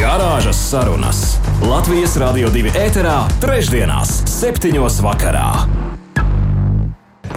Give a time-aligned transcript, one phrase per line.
[0.00, 1.18] Garāžas sarunas
[1.60, 5.48] Latvijas Rādio 2 ēterā, trešdienās, septiņos vakarā.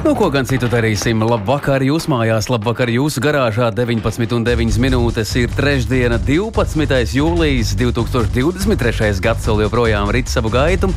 [0.05, 1.25] Nu, ko gan citu darīsim?
[1.27, 3.67] Labvakar, jūs mājās, labvakar, jūsu garāžā.
[3.75, 7.17] 19,9 minūtes ir trešdiena, 12.
[7.19, 9.11] jūlijas 2023.
[9.19, 10.93] gads, vēl joprojām rit savu gaitu.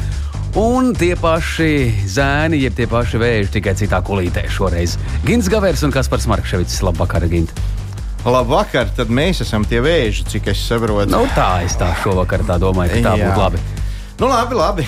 [0.62, 1.72] Un tie paši
[2.06, 4.94] zēni, jeb tie paši vēži, tikai citā kulītē šoreiz.
[5.26, 6.78] Gins Gavers un Kaspars Markevits.
[6.86, 7.50] Labvakar, Gint!
[8.26, 11.06] Labvakar, tad mēs esam tie vēži, cik es saprotu.
[11.12, 13.28] Nu, tā es tā šovakar tā domāju, ka tā Jā.
[13.28, 13.60] būtu labi.
[14.18, 14.86] Nu, labi, labi.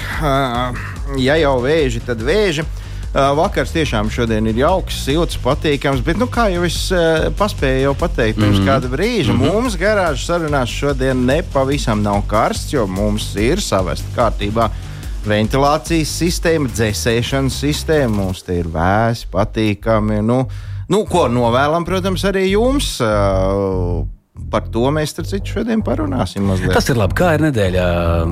[1.23, 2.65] Ja jau vēži, tad vēži.
[3.15, 6.77] Vakars tiešām šodien ir jauks, silts, patīkams, bet, nu, kā jau es
[7.38, 8.68] paspēju jau pateikt pirms mm -hmm.
[8.68, 9.52] kāda brīža, mm -hmm.
[9.52, 14.68] mums garāžas sarunās šodien nepavisam nav karsts, jo mums ir savesta kārtībā
[15.27, 18.15] ventilācijas sistēma, dzēsēšanas sistēma.
[18.21, 20.21] Mums te ir vēsi, patīkami.
[20.24, 20.43] Nu,
[20.93, 22.95] nu, ko novēlam, protams, arī jums.
[23.02, 24.05] Uh,
[24.48, 26.72] Par to mēs citu šodien parunāsim mazliet.
[26.72, 27.12] Tas ir labi.
[27.18, 27.84] Kā ir nedēļa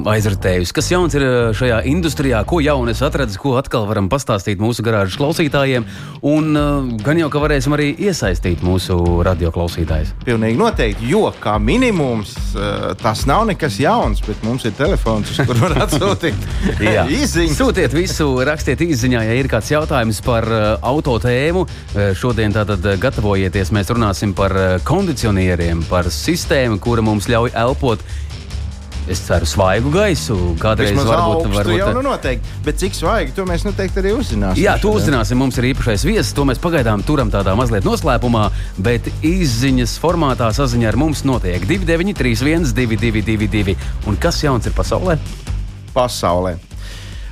[0.08, 0.72] aizritējusi?
[0.76, 1.24] Kas jauns ir
[1.56, 2.40] šajā industrijā?
[2.48, 5.84] Ko jaunu es atradu, ko atkal varam pastāstīt mūsu garāžas klausītājiem?
[6.26, 8.96] Un uh, gan jau, ka varēsim arī iesaistīt mūsu
[9.26, 10.14] radio klausītājus.
[10.24, 15.42] Pilnīgi noteikti, jo kā minimums uh, tas nav nekas jauns, bet mums ir telefons, uz
[15.44, 16.48] kuru var atsūtīt
[17.18, 17.58] īsiņu.
[17.58, 21.66] Sūtiet visu, rakstiet īsiņā, ja ir kāds jautājums par uh, auto tēmu.
[21.66, 27.54] Uh, šodien tātad uh, gatavojieties, mēs runāsim par uh, kondicionieriem, par sistēmu, kura mums ļauj
[27.56, 28.04] elpot.
[29.06, 30.34] Es ceru, svaigu gaisu.
[30.58, 34.16] Kādreiz Vismaz varbūt, augstu varbūt jau nu noteikti, bet cik svaigi, to mēs noteikti arī
[34.18, 34.58] uzzināsim.
[34.64, 35.38] Jā, to uzzināsim.
[35.38, 36.34] Mums ir īpašais viesis.
[36.34, 38.48] To mēs pagaidām turam tādā mazliet noslēpumā,
[38.82, 43.78] bet izziņas formātā saziņa ar mums notiek 2931, 222.
[44.10, 45.20] Un kas jauns ir pasaulē?
[45.96, 46.56] pasaulē.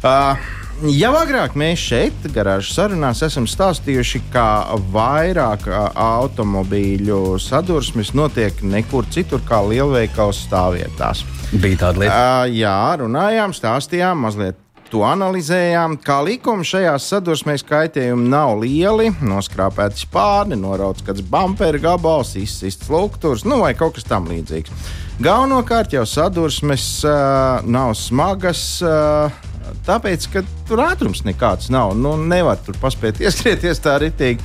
[0.04, 0.40] Uh,
[0.82, 4.46] Jau agrāk mēs šeit, garāžas sarunās, esam stāstījuši, ka
[4.92, 11.22] vairāk automobīļu sadursmes notiek nekur citur, kā lielveikalu stāvvietās.
[11.54, 12.18] Bija tāda lieta.
[12.18, 12.74] Uh, jā,
[13.04, 14.58] runājām, stāstījām, mazliet
[14.90, 15.96] to analizējām.
[16.02, 19.12] Kā likums šajās sadursmēs kaitējumi nav lieli.
[19.22, 24.92] Noskrāpēti spārni, norauts kāds bumperi gabals, izsists lukturs, nu vai kaut kas tam līdzīgs.
[25.22, 28.66] Galvenokārt jau sadursmes uh, nav smagas.
[28.82, 29.53] Uh,
[29.86, 31.94] Tāpēc, ka tur ātrums nekāds nav.
[31.98, 34.44] Nu, nevar tur paspēt ieskrieties tā ritīgi.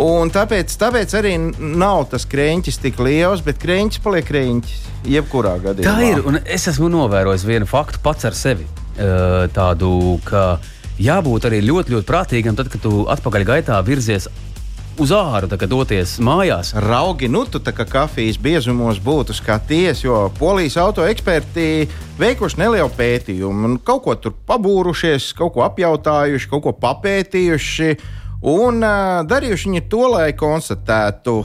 [0.00, 4.84] Un tāpēc, tāpēc arī nav tas krēķis tik liels, bet krēķis paliek krēķis.
[5.10, 5.94] Jebkurā gadījumā.
[5.96, 6.20] Tā ir.
[6.28, 8.68] Un es esmu novērojis vienu faktu pats ar sevi.
[9.56, 9.90] Tādu,
[10.26, 10.60] ka
[11.00, 14.28] jābūt arī ļoti, ļoti prātīgam, tad, kad tu atpakaļ gaitā virzies
[14.98, 16.72] uz āru, doties mājās.
[16.74, 23.66] Raugi, nu, tu kā kafijas biezumos būtu skaties, jo polijas auto eksperti veikuši nelielu pētījumu,
[23.68, 27.92] un kaut ko tur pabūrušies, kaut ko apjautājuši, kaut ko papētījuši.
[28.50, 31.42] Un uh, darījuši viņi to, lai konstatētu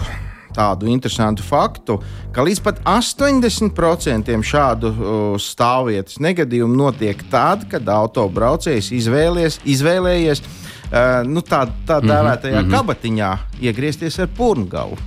[0.56, 1.98] tādu interesantu faktu,
[2.32, 10.44] ka līdz pat 80% šādu uh, stāvvietas negadījumu notiek tad, kad autobraucējs izvēlies, izvēlējies
[11.26, 12.72] nu, tā, tā dēvētajā mm -hmm.
[12.72, 14.98] kabatiņā iegriezties ar purngalu.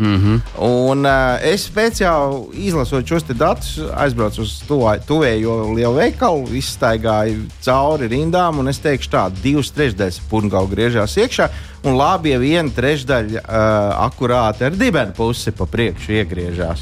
[0.00, 0.40] Mm -hmm.
[0.62, 8.08] Un, uh, es speciāli izlasot šos datus, aizbraucu uz to tuvējo lielu veikalu, izstaigāju cauri
[8.08, 11.48] rindām, un es teikšu, tā divas trešdaļas purngau griežās iekšā,
[11.84, 16.80] un labi, ja viena trešdaļa uh, akurāti ar dibenu pusi pa priekšu iegriežās.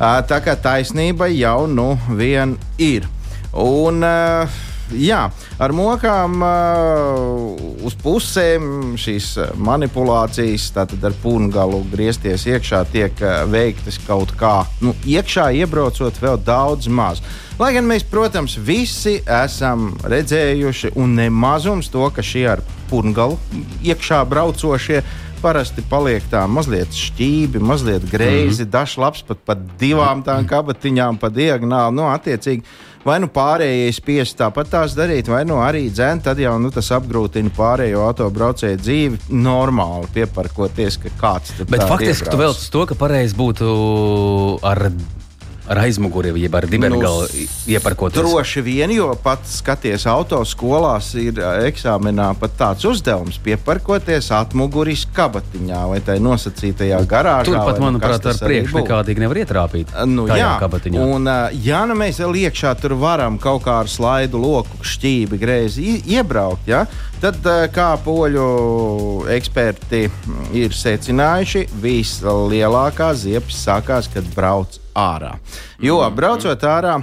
[0.00, 3.06] Uh, tā kā taisnība jau nu vien ir.
[3.52, 5.20] Un, uh, Jā,
[5.62, 9.28] ar mokām uh, uz pusēm šīs
[9.62, 16.40] manipulācijas, tātad ar pūngalu griezties iekšā, tiek uh, veiktas kaut kā nu, iekšā, iebraucot vēl
[16.42, 17.22] daudz maz.
[17.60, 23.38] Lai gan mēs, protams, visi esam redzējuši, un nemazums to, ka šie ar pūngalu
[23.86, 25.02] iekšā braucošie
[25.40, 31.18] parasti paliek tā mazliet šķīvi, mazliet greizi, mm dažs laps pat par divām tām kabatiņām
[31.20, 31.96] pa diagonāli.
[31.96, 32.62] Nu, attiecīgi,
[33.04, 36.90] vai nu pārējie spiest tāpat tās darīt, vai nu arī dzēnt, tad jau nu, tas
[36.96, 42.68] apgrūtina pārējo autobraucēju dzīvi normāli pieparkoties, ka kāds tur Bet tā faktiski tu vēl uz
[42.72, 43.72] to, ka pareizi būtu
[44.66, 44.90] ar.
[45.70, 48.18] Ar aizmuguri, jeb ar dibengalu nu, ieparkoties?
[48.18, 51.38] Droši vien, jo pat skaties autoskolās, ir
[51.68, 57.52] eksāmenā pat tāds uzdevums pieparkoties atmuguris kabatiņā vai tai nosacītajā garāžā.
[57.52, 59.94] Turpat, nu, manuprāt, ar priekšu nekādīgi nevar ietrāpīt.
[60.10, 61.06] Nu, jā, kabatiņā.
[61.06, 61.30] un
[61.62, 66.66] ja nu mēs vēl iekšā tur varam kaut kā ar slaidu loku, šķībi, greizi iebraukt,
[66.70, 66.82] ja,
[67.22, 68.50] tad kā poļu
[69.38, 70.06] eksperti
[70.58, 75.30] ir secinājuši, vislielākās ziepes sākās, kad brauc ārā.
[75.80, 76.98] Jo braucot ārā,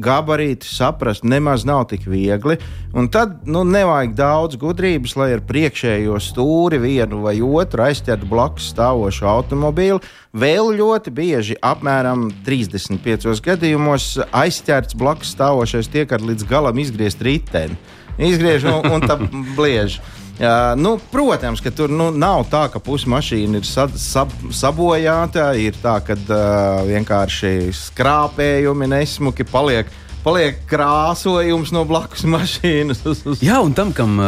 [0.00, 2.56] gabarīti saprast nemaz nav tik viegli.
[2.96, 8.70] Un tad nu, nevajag daudz gudrības, lai ar priekšējo stūri vienu vai otru aizķertu blakus
[8.72, 10.00] stāvošu automobīlu.
[10.30, 17.78] Vēl ļoti bieži, apmēram 35 gadījumos, aizķerts blakus stāvošais tiek ar līdz galam izgriezt riteni.
[18.18, 19.18] Izgriež un, un tā
[19.56, 20.00] bliež.
[20.40, 25.50] Uh, nu, protams, ka tur nu, nav tā, ka pusi mašīna ir sa sab sabojāta.
[25.60, 29.90] Ir tā, ka uh, vienkārši skrāpējumi nesmuki paliek.
[30.20, 33.04] Paliek krāsojums no blakus mašīnas.
[33.48, 34.18] Jā, un tam, kam,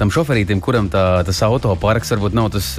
[0.00, 2.74] tam šoferītam, kuram tā, tas autoparks varbūt nav tas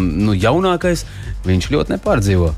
[0.00, 1.04] nu, jaunākais,
[1.44, 2.54] viņš ļoti nepārdzīvo.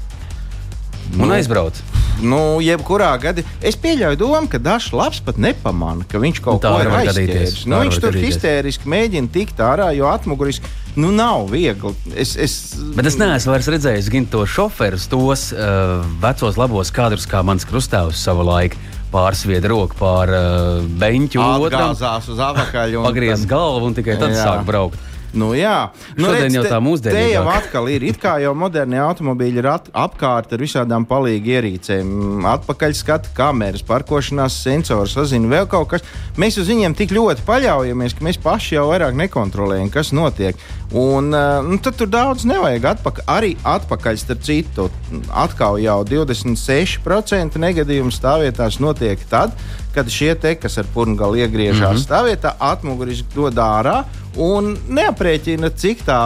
[1.14, 1.78] Un nu, aizbrauc.
[2.24, 6.72] Nu, jebkurā gadījumā es pieļauju domu, ka Dažs labs pat nepamanā, ka viņš kaut nu,
[6.72, 7.62] ko ir aizķēris.
[7.68, 8.32] Nu, viņš tur gadīties.
[8.32, 11.92] histēriski mēģina tikt ārā, jo atmuguriski nu, nav viegli.
[12.16, 12.56] Es, es...
[12.96, 18.22] Bet es neesmu redzējis gan to šoferus, tos uh, vecos labos kadrus, kā mans krustāvs
[18.24, 24.18] savā laikā pārsvieda roku pār uh, beņķu, atgāzās uz apakaļ un pagriez galvu un tikai
[24.20, 24.42] tad jā.
[24.42, 24.98] sāk braukt.
[25.36, 27.28] Nu, jā, nu, Šodien redz, jau tā mūsdienīgāk.
[27.28, 28.06] Te jau atkal ir.
[28.08, 32.46] It kā jau modernie automobīļi ir at, apkārt ar visādām palīgu ierīcēm.
[32.56, 36.06] Atpakaļskatu kameras, parkošanās sensors, sazina vēl kaut kas.
[36.40, 40.58] Mēs uz viņiem tik ļoti paļaujamies, ka mēs paši jau vairāk nekontrolējam, kas notiek.
[40.96, 41.32] Un,
[41.66, 43.26] nu, tad tur daudz nevajag atpakaļ.
[43.36, 44.90] Arī atpakaļ, starp citu,
[45.34, 49.56] atkal jau 26% negadījumu stāvvietās notiek tad,
[49.96, 52.04] kad šie te, kas ar purnu iegriežās mm -hmm.
[52.04, 54.04] stāvvietā, atmuguris dod ārā
[54.40, 56.20] un neaprēķina, cik tā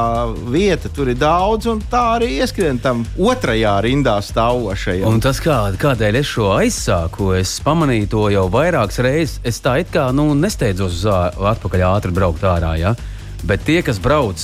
[0.51, 5.09] vieta tur ir daudz, un tā arī ieskrien tam otrajā rindā stāvošajam.
[5.09, 9.39] Un tas, kā, kādēļ es šo aizsāku, es pamanīju to jau vairākas reizes.
[9.47, 11.09] Es tā it kā nu, nesteidzos uz
[11.55, 12.77] atpakaļ ātri braukt ārā.
[12.81, 12.95] Ja?
[13.47, 14.43] Bet tie, kas brauc,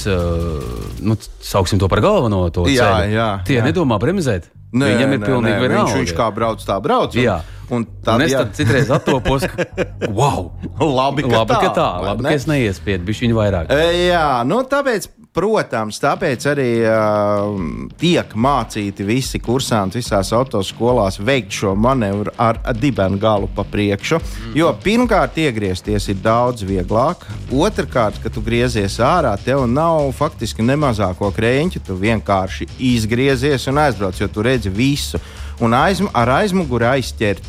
[1.04, 3.66] nu, sauksim to par galveno to ceļu, jā, jā, tie jā.
[3.66, 4.48] nedomā bremzēt.
[4.74, 5.92] Nē, Viņam ir nē, pilnīgi vienalga.
[5.92, 7.14] Viņš, viņš kā brauc, tā brauc.
[7.14, 7.36] Un, jā.
[7.66, 8.42] Un, tad, un es jā.
[8.42, 9.64] tad citreiz attopos, ka
[10.18, 12.30] wow, labi, ka labi, tā, ka tā labi, ne?
[12.30, 13.72] ka es neiespiedu bišķiņu vairāk.
[13.74, 17.58] E, jā, nu tāpēc Protams, tāpēc arī uh,
[18.00, 24.16] tiek mācīti visi kursanti visās autoskolās veikt šo manevru ar dibenu galu pa priekšu.
[24.56, 27.26] Jo pirmkārt, iegriezties ir daudz vieglāk.
[27.52, 31.84] Otrakārt, kad tu griezies ārā, tev nav faktiski ne mazāko krēķu.
[31.84, 35.20] Tu vienkārši izgriezies un aizbrauc, jo tu redzi visu.
[35.60, 37.44] Un aizm ar aizmuguri aizķert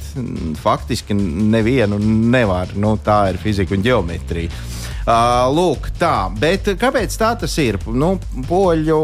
[0.59, 2.75] faktiski nevienu nevar.
[2.75, 4.51] Nu, tā ir fizika un geometrija.
[5.07, 6.27] Uh, lūk, tā.
[6.35, 7.77] Bet kāpēc tā tas ir?
[7.87, 8.17] Nu,
[8.49, 8.97] poļu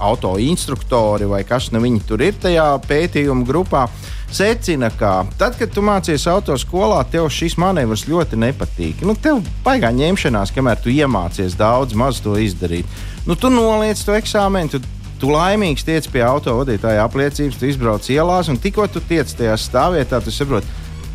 [0.00, 3.88] autoinstruktori vai kas nu viņi tur ir tajā pētījuma grupā.
[4.30, 9.02] Secina, ka tad, kad tu mācies autoskolā, tev šis manevrs ļoti nepatīk.
[9.02, 12.86] Nu, tev baigā ņemšanās, kamēr tu iemācies daudz maz to izdarīt.
[13.26, 14.80] Nu, tu noliec to eksāmenu, tu,
[15.18, 20.22] tu laimīgs tiec pie autovadītāja apliecības, tu izbrauc ielās, un tikko tu tiec tajā stāvvietā,
[20.22, 20.70] tu saproti,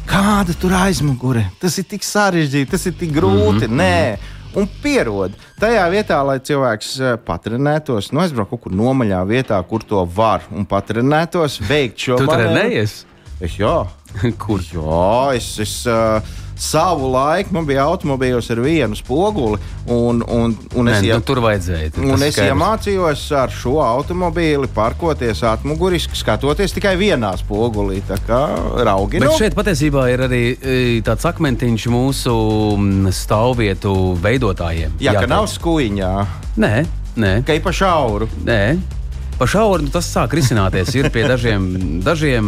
[0.09, 1.47] Kāda tur aizmugure?
[1.61, 3.67] Tas ir tik sarežģīti, tas ir tik grūti.
[3.67, 3.77] Mm -hmm.
[3.81, 5.35] Nē, un pierod.
[5.59, 10.47] Tajā vietā, lai cilvēks eh, patrenētos, nu, aizbraukt kaut kur nomaļā vietā, kur to var
[10.51, 12.25] un patrenētos, veikt šo monētu.
[12.25, 13.05] Tur trenējies?
[13.41, 13.75] Es jā.
[14.43, 14.63] kur?
[14.73, 15.53] Jā, es.
[15.63, 19.59] es uh, savu laiku man bija automobīļos ar vienu spoguli.
[19.91, 21.91] Un, un, un es, Nē, ja, nu, tur vajadzēja.
[22.01, 28.01] Un es iemācījos ar šo automobīli parkoties atmuguriski, skatoties tikai vienā spogulī.
[28.07, 28.41] Tā kā
[28.87, 29.19] raugi.
[29.19, 29.37] Bet nu.
[29.39, 32.35] šeit patiesībā ir arī e, tāds akmentiņš mūsu
[33.15, 34.99] stāvvietu veidotājiem.
[35.03, 36.13] Jā, Jā ka nav skuiņā.
[36.61, 36.75] Nē.
[37.15, 37.37] Nē.
[37.47, 38.27] Ka ir pa šauru.
[38.43, 38.61] Nē,
[39.35, 40.93] Pa šauru nu, tas sāk risināties.
[40.95, 41.65] Ir pie dažiem,
[42.03, 42.45] dažiem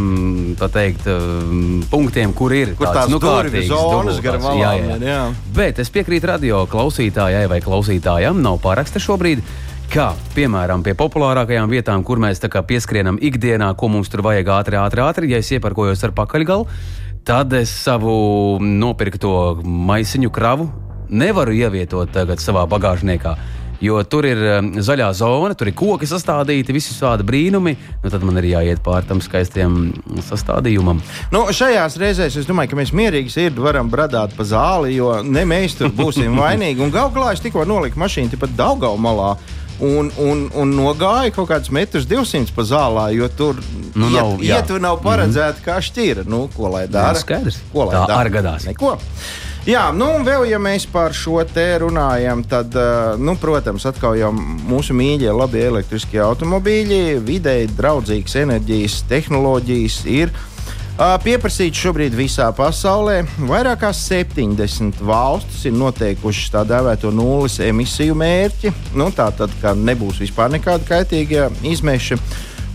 [0.72, 4.60] teikt, um, punktiem, kur ir kur tāds nu, kārtīgs zonas gar valām.
[4.62, 4.96] Jā, jā.
[5.04, 5.18] jā.
[5.56, 9.44] Bet es piekrītu radio klausītājai vai klausītājam, nav pāraksta šobrīd.
[9.92, 15.04] Kā piemēram pie populārākajām vietām, kur mēs pieskrienam ikdienā, ko mums tur vajag ātri, ātri,
[15.04, 15.30] ātri.
[15.32, 16.66] Ja es ieparkojos ar pakaļgalu,
[17.24, 20.70] tad es savu nopirkto maisiņu kravu
[21.08, 23.36] nevaru ievietot savā bagāžniekā.
[23.84, 27.76] Jo tur ir um, zaļā zona, tur ir koki sastādīti, visi tādi brīnumi.
[28.02, 29.76] Nu, tad man ir jāiet pāri tam skaistajam
[30.26, 30.98] sastādījumam.
[31.34, 35.46] Nu, šajās reizēs es domāju, ka mēs mierīgi sirdi varam bradāt pa zāli, jo ne
[35.46, 36.82] mēs tur būsim vainīgi.
[36.82, 39.36] Un galu galā es tikko noliku mašīnu pat Daugau malā.
[39.78, 43.60] Un, un, un nogāja kaut kādus metrus 200 pa zālē, jo tur
[43.94, 46.24] Nu, nav, iet, ietve nav paredzēta kā šķira.
[46.26, 47.14] Nu, ko lai dara?
[47.14, 47.60] Jā, skaidrs.
[47.70, 48.24] Ko lai Tā dara?
[48.24, 48.66] arī gadās.
[48.66, 48.96] Neko.
[49.68, 54.14] Jā, nu, un vēl, ja mēs par šo te runājam, tad, uh, nu, protams, atkal
[54.16, 62.48] jau mūsu mīļie, labi elektriskie automobīļi, vidēji draudzīgas enerģijas tehnoloģijas ir uh, pieprasītas šobrīd visā
[62.56, 63.18] pasaulē.
[63.44, 68.72] Vairāk kā 70 valstis ir noteikušas tā dēvēto nulles emisiju mērķi.
[68.96, 72.16] Nu, tā tad, ka nebūs vispār nekāda kaitīga izmeša.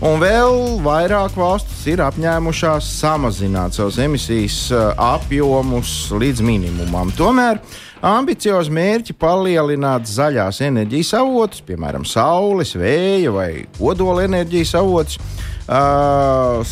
[0.02, 7.12] Un vēl vairāk valstis ir apņēmušās samazināt savus emisijas uh, apjomus līdz minimumam.
[7.14, 7.60] Tomēr
[8.04, 13.48] ambiciozi mērķi palielināt zaļās enerģijas avotus, piemēram, saules, vēja vai
[13.78, 15.20] kodola enerģijas avotus.
[15.64, 16.66] Uh,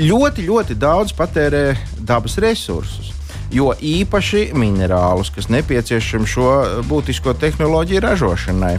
[0.00, 3.12] ļoti, ļoti daudz patērē dabas resursus.
[3.54, 6.48] Jo īpaši minerālus, kas nepieciešami šo
[6.88, 8.78] būtisko tehnoloģiju ražošanai.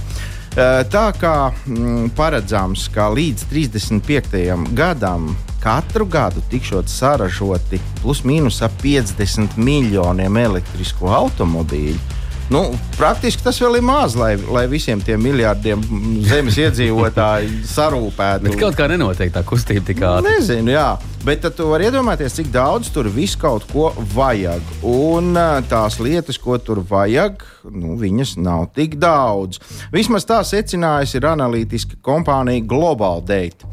[0.55, 4.53] Eh, Tā kā mm, paredzams, ka līdz 35.
[4.71, 12.14] gadam katru gadu tikšot saražoti plus mīnus ap 50 miljoniem elektrisku automobīļu.
[12.45, 12.61] Nu,
[12.93, 15.81] praktiski tas vēl ir maz, lai, lai visiem tiem miljardiem
[16.29, 18.45] zemes iedzīvotāju sarūpētu.
[18.45, 20.35] Bet kaut kā nenotiek tā kustība tik ātri.
[20.35, 20.91] Nezinu, jā.
[21.25, 24.61] Bet tad tu vari iedomāties, cik daudz tur viss kaut ko vajag.
[24.85, 25.33] Un
[25.65, 27.41] tās lietas, ko tur vajag,
[27.73, 29.57] nu, viņas nav tik daudz.
[29.95, 33.65] Vismaz tā secinājusi ir analītiska kompānija Global Date.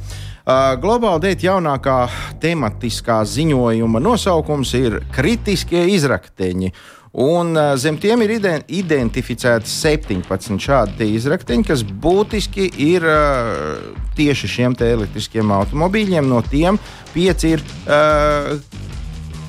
[0.43, 1.99] Uh, Global Date jaunākā
[2.43, 6.73] tematiskā ziņojuma nosaukums ir kritiskie izrakteņi.
[7.13, 14.49] Un uh, zem tiem ir iden identificēti 17 šādi izrakteņi, kas būtiski ir uh, tieši
[14.49, 16.25] šiem elektriskiem automobīļiem.
[16.29, 16.81] No tiem
[17.13, 18.57] pieci ir uh,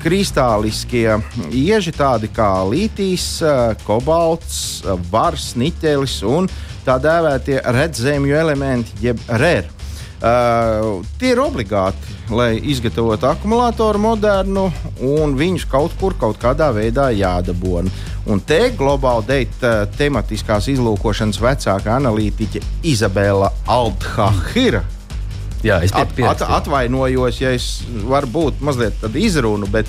[0.04, 1.16] kristāliskie
[1.48, 6.48] ieži, tādi kā lītīs, eh, kobalts, eh, vars, niķelis un
[6.84, 9.73] tā dēvētie redzēmju elementi, jeb RER.
[10.24, 14.70] Uh, tie ir obligāti, lai izgatavotu akumulātoru modernu,
[15.04, 17.92] un viņus kaut kur, kaut kādā veidā jādabūna.
[18.32, 24.80] Un te globāli deita tematiskās izlūkošanas vecākā analītiķe Izabela Althahira
[25.64, 27.68] Jā, es At, at, atvainojos, ja es
[28.04, 29.88] varbūt mazliet izrunu, bet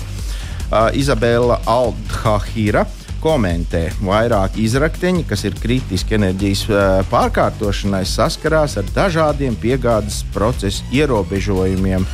[0.70, 2.86] uh, Izabela Aldhahira
[3.22, 6.78] komentē, vairāk izrakteņi, kas ir kritiski enerģijas uh,
[7.10, 12.06] pārkārtošanai, saskarās ar dažādiem piegādes procesa ierobežojumiem.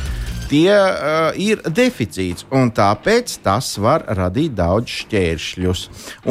[0.51, 5.83] Tie uh, ir deficīts, un tāpēc tas var radīt daudz šķēršļus.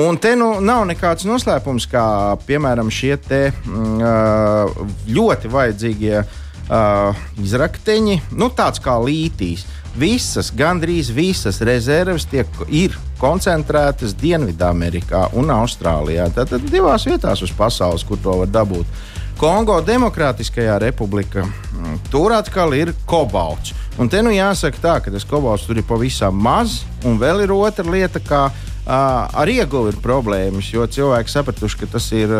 [0.05, 2.07] Un te nu nav nekāds noslēpums, kā
[2.47, 9.67] piemēram šie te, uh, ļoti vajadzīgie uh, izrakteņi, nu, tāds kā lītīs.
[9.93, 16.31] Visas, gandrīz visas rezerves tiek, ir koncentrētas Dienvidamerikā un Austrālijā.
[16.33, 18.89] Tātad divās vietās uz pasaules, kur to var dabūt.
[19.37, 23.75] Kongo Demokrātiskajā republikā mm, tur atkal ir kobalts.
[24.01, 27.53] Un te nu jāsaka tā, ka tas kobalts tur ir pavisam maz, un vēl ir
[27.53, 32.33] otra lieta, kā uh, ar ieguvi ir problēmas, jo cilvēki sapratuši, ka tas ir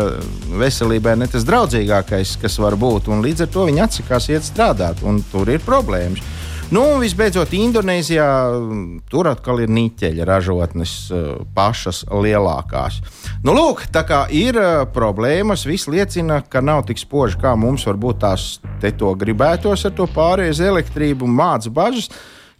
[0.57, 5.21] veselībai ne tas draudzīgākais, kas var būt, līdz ar to viņi atsakās iet strādāt, un
[5.29, 6.23] tur ir problēmas.
[6.71, 13.01] Nu, un visbeidzot, Indonēzijā mm, tur atkal ir niķeļa ražotnes uh, pašas lielākās.
[13.43, 17.83] Nu, lūk, tā kā ir uh, problēmas, viss liecina, ka nav tik spoži, kā mums
[17.89, 18.45] varbūt tās
[18.81, 22.09] te to gribētos ar to pārējais elektrību māca bažas.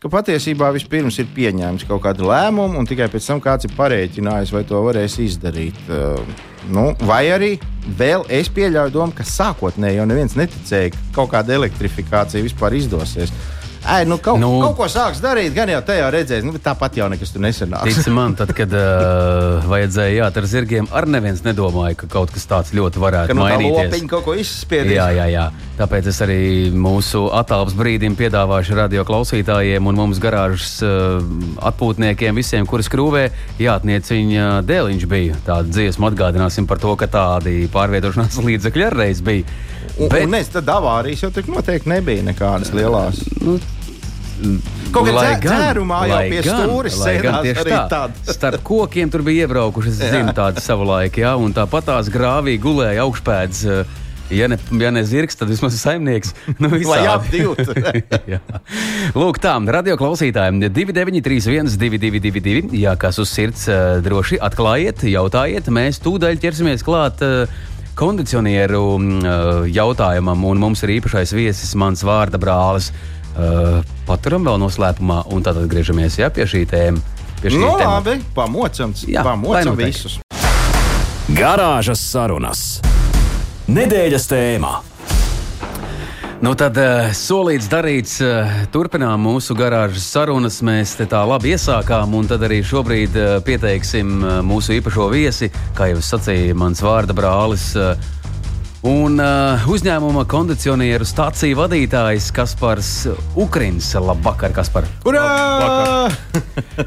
[0.03, 4.51] Ka patiesībā vispirms ir pieņēmis kaut kādu lēmumu, un tikai pēc tam kāds ir parēķinājis,
[4.51, 5.79] vai to varēs izdarīt.
[5.87, 6.19] Uh,
[6.75, 7.53] nu, vai arī
[7.97, 13.31] vēl es pieļauju domu, ka sākotnēji jau neviens neticēja, ka kaut kāda elektrifikācija vispār izdosies.
[13.83, 17.09] Ai, nu, kaut, nu, kaut ko sāks darīt, gan jau tajā redzēs, nu, tāpat jau
[17.11, 17.89] nekas tur nesanāks.
[17.91, 22.47] Tici man, tad, kad uh, vajadzēja jāt ar zirgiem, arī neviens nedomāja, ka kaut kas
[22.47, 23.91] tāds ļoti varētu Ka nu, mainīties.
[23.91, 24.95] lopiņa kaut ko izspiedīs.
[24.95, 25.49] Jā, jā, jā.
[25.81, 26.39] Tāpēc es arī
[26.71, 31.19] mūsu attālpas brīdim piedāvāšu radio klausītājiem un mums garāžas uh,
[31.67, 33.25] atpūtniekiem, visiem, kuri skrūvē,
[33.59, 35.43] jāatniec viņa dēliņš bija.
[35.43, 39.61] Tāda dziesma atgādināsim par to, ka tādi pārvietošanās līdzekļi arī bija.
[39.93, 40.23] Un, Bet...
[40.25, 43.19] un es tad avārijas jau tik noteikti nebija nekādas lielas.
[43.43, 43.59] Nu,
[44.93, 48.01] Kaut kā dzērumā jau pie stūres sēdās arī tā.
[48.35, 53.05] Starp kokiem tur bija iebraukuši, es zinu, tādi savulaik, jā, un tāpat tās grāvī gulēja
[53.07, 53.65] augšpēdas.
[53.65, 53.99] eh,
[54.33, 56.31] Ja ne, ja ne zirgs, tad vismaz saimnieks.
[56.63, 57.01] Nu, Lai.
[58.33, 58.39] Jā.
[59.13, 65.67] Lūk, tā, radio klausītājiem 2931, 222, jā, kas uz sirds eh, droši atklājiet, jautājiet.
[65.75, 67.51] Mēs tūdaļ ķersimies klāt eh,
[67.99, 72.89] kondicionieru mm, jautājumam, un mums ir īpašais viesis, mans vārda brālis.
[73.33, 76.99] Eh, Paturam vēl noslēpumā, un tad atgriežamies jā, pie šī tēma.
[77.41, 77.89] Pie šī Nu, temata.
[77.97, 79.87] labi, pamocam, Jā, pamocam notiek.
[79.89, 80.19] visus.
[81.33, 82.79] Garāžas sarunas.
[83.67, 84.73] Nedēļas tēmā.
[86.43, 90.57] Nu tad uh, solīts, darīts, uh, turpinām mūsu garāžas sarunas.
[90.61, 95.47] Mēs te tā labi iesākām, un tad arī šobrīd uh, pieteiksim uh, mūsu īpašo viesi,
[95.77, 97.69] kā jau es sacīju, mans vārda brālis.
[98.83, 102.89] Un uh, uzņēmuma kondicionieru stāciju vadītājs Kaspars
[103.39, 103.93] Ukrins.
[103.95, 104.83] Labvakar, Kaspar!
[105.07, 106.09] Urā!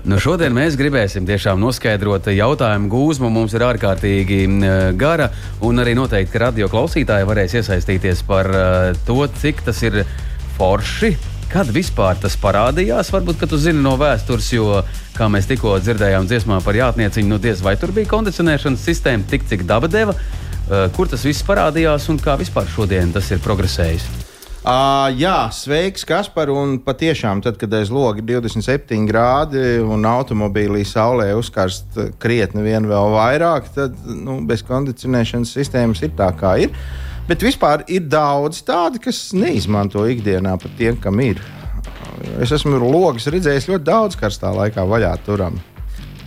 [0.09, 3.33] nu, šodien mēs gribēsim tiešām noskaidrot jautājumu gūzmu.
[3.33, 5.31] Mums ir ārkārtīgi uh, gara,
[5.65, 10.03] un arī noteikti, radio klausītāji varēs iesaistīties par uh, to, cik tas ir
[10.61, 11.15] forši.
[11.49, 13.09] Kad vispār tas parādījās?
[13.15, 14.83] Varbūt, ka tu zini no vēstures, jo,
[15.17, 19.49] kā mēs tikko dzirdējām dziesmā par jātnieciņu, nu diez vai tur bija kondicionēšanas sistēma tik,
[19.49, 20.13] cik daba deva.
[20.67, 24.07] Eh, kur tas viss parādījās un kā vispār šodien tas ir progresējis?
[24.67, 26.51] Uh, jā, sveiks, Kaspar.
[26.51, 32.89] Un patiešām, tad, kad aiz loga ir 27 grādi un automobīlī saulē uzkarst krietni vien
[32.91, 36.75] vēl vairāk, tad nu, bez kondicionēšanas sistēmas ir tā, kā ir.
[37.31, 41.39] Bet vispār ir daudz tādu, kas neizmanto ikdienā pat tiem, kam ir.
[42.43, 45.63] Es esmu logus redzējis ļoti daudz karstā laikā vaļā turam.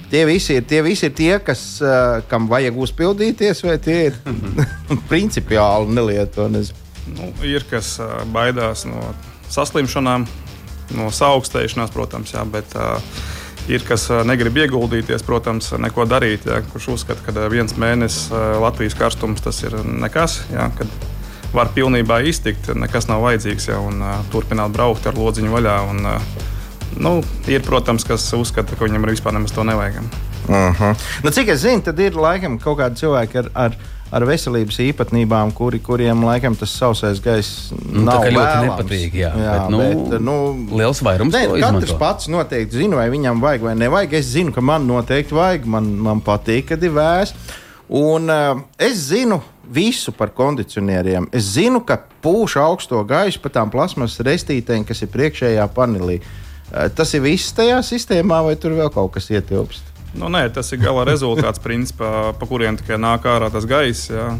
[0.10, 1.64] Tie visi ir tie, visi ir tie kas,
[2.30, 4.20] kam vajag uzpildīties, vai tie ir
[5.12, 6.74] principiāli nelietotas.
[7.10, 7.96] Nu, ir kas
[8.34, 9.12] baidās no
[9.50, 10.26] saslimšanām,
[10.98, 12.98] no saaugstēšanās, protams, jā, bet uh,
[13.70, 16.48] ir kas negrib ieguldīties, protams, neko darīt.
[16.50, 20.42] Jā, kurš uzskata, ka viens mēnesis Latvijas karstums tas ir nekas.
[20.54, 20.70] Jā,
[21.54, 25.78] var pilnībā iztikt, nekas nav vajadzīgs, ja, un uh, turpināt braukt ar lodziņu vaļā.
[25.94, 26.48] Un, uh,
[26.98, 30.02] nu, ir, protams, kas uzskata, ka viņam vispār nemaz to nevajag.
[30.50, 30.96] Uh -huh.
[31.24, 33.76] nu, cik es zinu, tad ir laikam kaut kādi cilvēki ar, ar,
[34.12, 38.70] ar veselības īpatnībām, kuri, kuriem laikam tas sausais gaiss nu, nav ļoti vēlams.
[38.70, 39.14] nepatīk.
[39.14, 39.78] Jā, jā bet, nu,
[40.10, 40.36] bet, nu,
[40.78, 41.98] liels vairums ne, to katrs izmanto.
[41.98, 44.14] pats noteikti zina, vai viņam vajag vai nevajag.
[44.14, 47.34] Es zinu, ka man noteikti vajag, man, man patīk, kad ir vēs.
[47.90, 49.42] Un uh, es zinu
[49.74, 51.28] visu par kondicionieriem.
[51.32, 56.20] Es zinu, ka pūš augsto gaisu pa tām plasmas restītēm, kas ir priekšējā panelī.
[56.20, 56.49] Uh,
[56.96, 59.90] tas ir viss tajā sistēmā, vai tur vēl kaut kas ietilpst?
[60.18, 64.10] Nu, nē, tas ir gala rezultāts, principā, pa kuriem tikai nāk ārā tas gaiss.
[64.10, 64.32] Jā.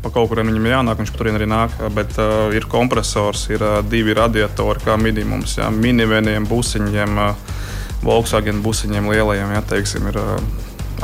[0.00, 1.76] Pa kaut kuriem viņam jānāk, viņš tur arī nāk.
[1.96, 5.56] Bet uh, ir kompresors, ir uh, divi radiatori, kā minimums.
[5.60, 5.68] Jā.
[5.72, 7.56] Miniveniem, busiņiem, uh,
[8.04, 9.54] Volkswagen busiņiem lielajiem.
[9.56, 10.36] Jā, teiksim, ir uh,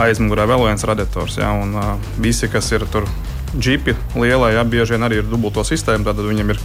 [0.01, 1.41] aizmugurē vēl viens radiators.
[1.41, 3.09] Jā, un uh, visi, kas ir tur
[3.57, 6.05] džipi lielai, jā, bieži vien arī ir dubulto sistēmu.
[6.09, 6.61] Tad viņam ir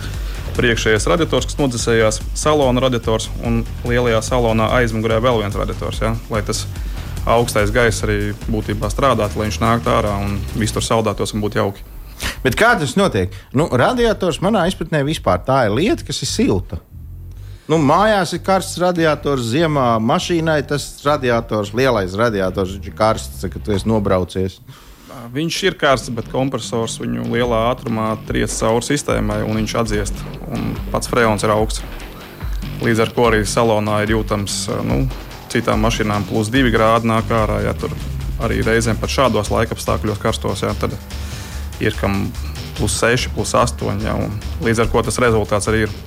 [0.58, 6.02] priekšējais radiators, kas nodzēsējās, salona radiators un lielajā salonā aizmugurē vēl viens radiators.
[6.04, 6.66] Jā, lai tas
[7.30, 11.62] augstais gaiss arī būtībā strādātu, lai viņš nāktu ārā un viss tur saldētos un būtu
[11.62, 11.86] jauki.
[12.44, 13.34] Bet kā tas notiek?
[13.58, 16.82] Nu, radiators manā izpratnē vispār tā ir lieta, kas ir silta.
[17.70, 23.62] Nu, mājās ir karsts radiators, ziemā mašīnai tas radiators, lielais radiators, viņš ir karsts, kad
[23.64, 24.58] tu esi nobraucies.
[25.32, 30.24] Viņš ir karsts, bet kompresors viņu lielā ātrumā triec cauri sistēmai un viņš atdziest.
[30.52, 31.84] Un pats freons ir augsts.
[32.82, 35.04] Līdz ar to arī salonā ir jūtams nu,
[35.54, 37.62] citām mašīnām plus 2 grādi nāk ārā.
[37.64, 37.94] Ja tur
[38.42, 40.74] arī reizēm pat šādos laikapstākļos karstos, ja,
[41.80, 42.26] ir kam
[42.78, 44.04] plus 6, plus 8.
[44.06, 44.18] Ja,
[44.66, 46.00] līdz ar to tas rezultāts arī ir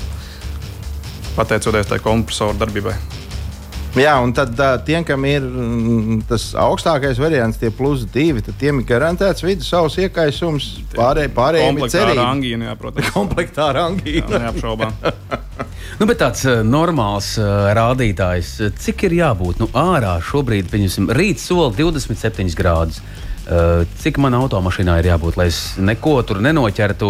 [1.38, 2.94] pateicoties tai kompresoru darbībai.
[3.94, 8.56] Jā, un tad uh, tiem, kam ir mm, tas augstākais variants, tie plus divi, tad
[8.58, 10.66] tiem ir garantēts vidusceļš iekaisums.
[10.96, 12.24] Pārējie pārējiem ir Komplektā ar cerīgi.
[12.24, 13.12] angīnu, jā, protams.
[13.14, 14.40] Komplektā ar angīnu.
[14.46, 14.98] Neapšaubām.
[15.94, 18.48] Nu, bet tāds uh, normāls uh, rādītājs,
[18.82, 22.98] cik ir jābūt nu, ārā šobrīd, pieņemsim, rīt soli 27 grādus.
[23.44, 27.06] Uh, cik man automašīnā ir jābūt, lai es neko tur nenoķertu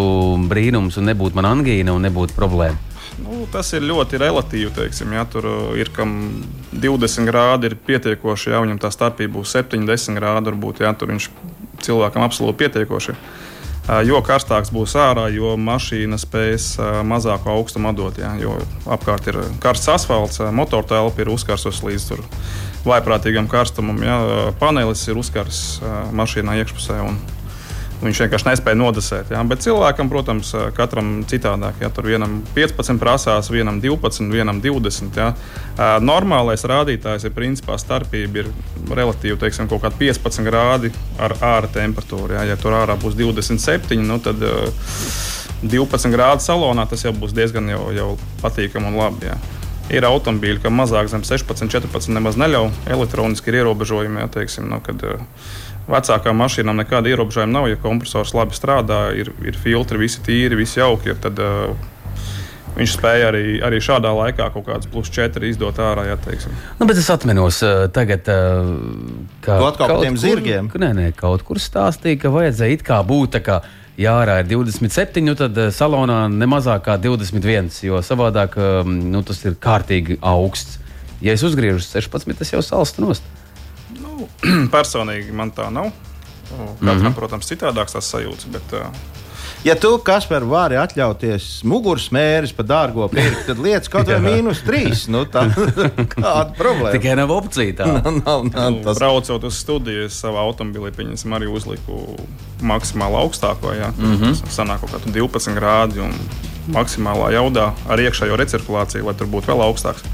[0.51, 2.84] brīnums, un nebūtu man angīna un nebūtu problēma?
[3.23, 4.73] Nu, tas ir ļoti relatīvi.
[4.75, 6.15] Teiksim, ja, tur uh, ir kam
[6.75, 11.29] 20 grādi ir pietiekoši, ja viņam tā starpība būs 70 grādi, varbūt ja, tur viņš
[11.85, 13.15] cilvēkam absolūti pietiekoši.
[13.15, 13.43] Uh,
[13.85, 18.17] Jo karstāks būs ārā, jo mašīna spēs uh, mazāku augstumu atdot.
[18.17, 18.55] Ja, jo
[18.89, 22.23] apkārt ir karsts asfalts, motora telpa ir uzkarsusi līdz
[22.85, 24.01] vaiprātīgam karstumam.
[24.01, 24.17] Ja,
[24.57, 26.97] panelis ir uzkarsts uh, mašīnā iekšpusē.
[27.05, 27.19] Un,
[28.03, 29.29] Viņš vienkārši nespēja nodasēt.
[29.31, 29.41] Ja?
[29.47, 31.79] Bet cilvēkam, protams, katram citādāk.
[31.81, 31.89] Ja?
[31.93, 35.15] Tur vienam 15 prasās, vienam 12, vienam 20.
[35.15, 35.31] Ja?
[36.03, 38.51] Normālais rādītājs ir principā starpība ir
[38.91, 42.35] relatīvi teiksim, kaut kāda 15 grādi ar ārā temperatūru.
[42.35, 42.43] Ja?
[42.51, 44.89] ja tur ārā būs 27, nu, tad uh,
[45.63, 48.09] 12 grādu salonā tas jau būs diezgan jau, jau
[48.43, 49.31] patīkami un labi.
[49.31, 49.39] Ja?
[49.93, 52.71] Ir automobīļi, kam mazāk zem 16, 14 nemaz neļauj.
[52.91, 55.21] Elektroniski ir ierobežojumi, ja, teiksim, no, kad uh,
[55.89, 57.67] vecākām mašīnām nekāda ierobežojuma nav.
[57.69, 61.75] Ja kompresors labi strādā, ir, ir filtri, visi tīri, visi jauki, ir, tad uh,
[62.75, 66.07] viņš spēja arī, arī šādā laikā kaut kādas plus 4 izdot ārā.
[66.09, 66.55] Jā, teiksim.
[66.79, 68.75] Nu, bet es atceros, uh, tagad, uh,
[69.45, 70.69] ka atkal par tiem zirgiem?
[70.71, 73.61] Kur, nē, nē, kaut kur stāstīja, ka vajadzēja it kā būt tā kā.
[73.95, 78.97] Jā, ārā ir 27, nu tad uh, salonā ne mazāk kā 21, jo savādāk um,
[79.13, 80.81] nu, tas ir kārtīgi augsts.
[81.23, 83.23] Ja es uzgriežu uz 16, tas jau salstu nost.
[84.15, 84.29] Nu,
[84.75, 85.91] personīgi man tā nav.
[86.45, 87.13] Katram, mm -hmm.
[87.13, 88.51] protams, citādāks tas sajūta.
[88.53, 88.87] Bet, uh,
[89.65, 94.61] Ja tu, Kasper, vari atļauties muguras mērķis par dārgo pirkt, tad lietas kaut vai mīnus
[94.65, 95.07] trīs.
[95.09, 95.47] Nu, tā,
[96.13, 96.91] kāda problēma?
[96.93, 98.11] Tikai nav opcija tāda.
[98.19, 98.99] nav, nav, nu, tas...
[99.01, 102.03] Braucot uz studiju, es savā automobilī pieņemsim, arī uzliku
[102.61, 103.73] maksimāli augstāko.
[103.73, 104.53] Jā, mm -hmm.
[104.53, 106.13] Sanāk kaut kādu 12 grādu un
[106.77, 110.05] maksimālā jaudā ar iekšējo recirkulāciju, lai tur būtu vēl augstāks.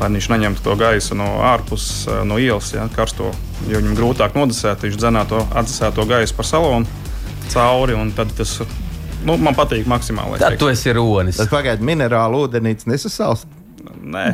[0.00, 3.34] Lai viņš neņemtu to gaisu no ārpuses, no ielas, ja, karsto,
[3.68, 4.86] jo viņam grūtāk nodasēt.
[4.86, 7.00] Viņš dzenā to atdzesēto gaisu par salonu
[7.52, 7.98] cauri.
[8.16, 8.54] Tas,
[9.28, 10.40] nu, man patīk maksimāli.
[10.40, 11.40] Tad tu esi ronis.
[11.40, 13.44] Tas pagaidā minerālu ūdenīts nesasals.
[14.00, 14.24] Nē,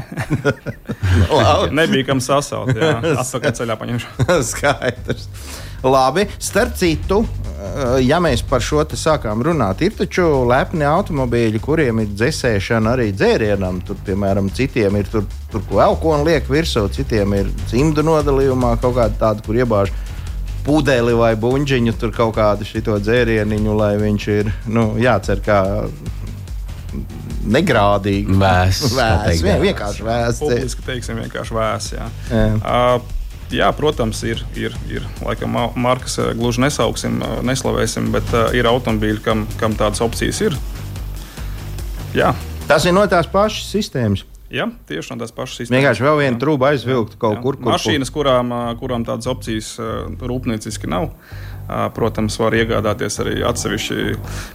[1.79, 2.79] nebija kam sasaukt.
[3.23, 4.27] Atpakaļ ceļā paņemšu.
[4.53, 5.27] Skaidrs.
[5.85, 7.21] Labi, starp citu,
[8.05, 13.11] ja mēs par šo te sākām runāt, ir taču lepni automobīļi, kuriem ir dzēsēšana arī
[13.17, 13.81] dzērienam.
[13.87, 18.99] Tur, piemēram, citiem ir tur, tur ko elkonu liek virsū, citiem ir cimdu nodalījumā kaut
[18.99, 19.95] kāda tāda, kur iebāž
[20.67, 25.61] pudeli vai buļģiņu, tur kaut kādu šo dzērieniņu, lai viņš ir nu, jācer kā
[27.47, 28.35] negrādīgi.
[28.41, 28.95] Vēsts.
[28.97, 29.45] Vēsts.
[29.45, 30.43] Vien, vienkārši vēsts.
[30.43, 31.95] Publiski teiksim, vienkārši vēsts.
[31.95, 32.09] Jā.
[32.33, 32.49] Jā.
[32.59, 33.16] Uh,
[33.55, 39.47] jā, protams, ir, ir, ir laikam, markas gluži nesauksim, neslavēsim, bet uh, ir automobīļi, kam,
[39.61, 40.57] kam tādas opcijas ir.
[42.17, 42.33] Jā.
[42.67, 44.25] Tas ir no tās pašas sistēmas.
[44.51, 45.75] Jā, tieši no tās pašas sistēmas.
[45.75, 47.43] Vienkārši vēl viena trūka aizvilkta kaut jā.
[47.43, 47.59] kur.
[47.59, 49.75] kur Mašīnas, kurām, kurām tādas opcijas
[50.23, 51.11] rūpnieciski nav.
[51.97, 53.97] Protams, var iegādāties arī atsevišķi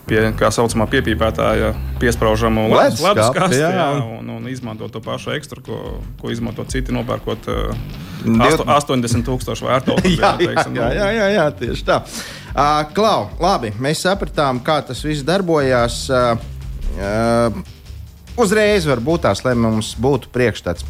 [0.08, 3.04] pie tā saucamā piepīpētāja piesprāžamu ledus.
[3.52, 5.82] Jā, un, un izmantot to pašu ekstru, ko,
[6.22, 9.98] ko izmanto citi nopērkot uh, 80,000 vērtu.
[10.22, 12.02] jā, jā, jā, jā, jā, jā, tieši tā.
[12.52, 16.04] Uh, Klau, labi, mēs sapratām, kā tas viss darbojās.
[16.12, 16.50] Uh,
[17.00, 17.78] uh,
[18.40, 20.86] Uzreiz var būt tās, lai mums būtu priekšstats,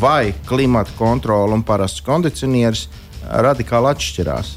[0.00, 2.86] vai klimata kontrole un parasts kondicionieris
[3.28, 4.54] radikāli atšķirās.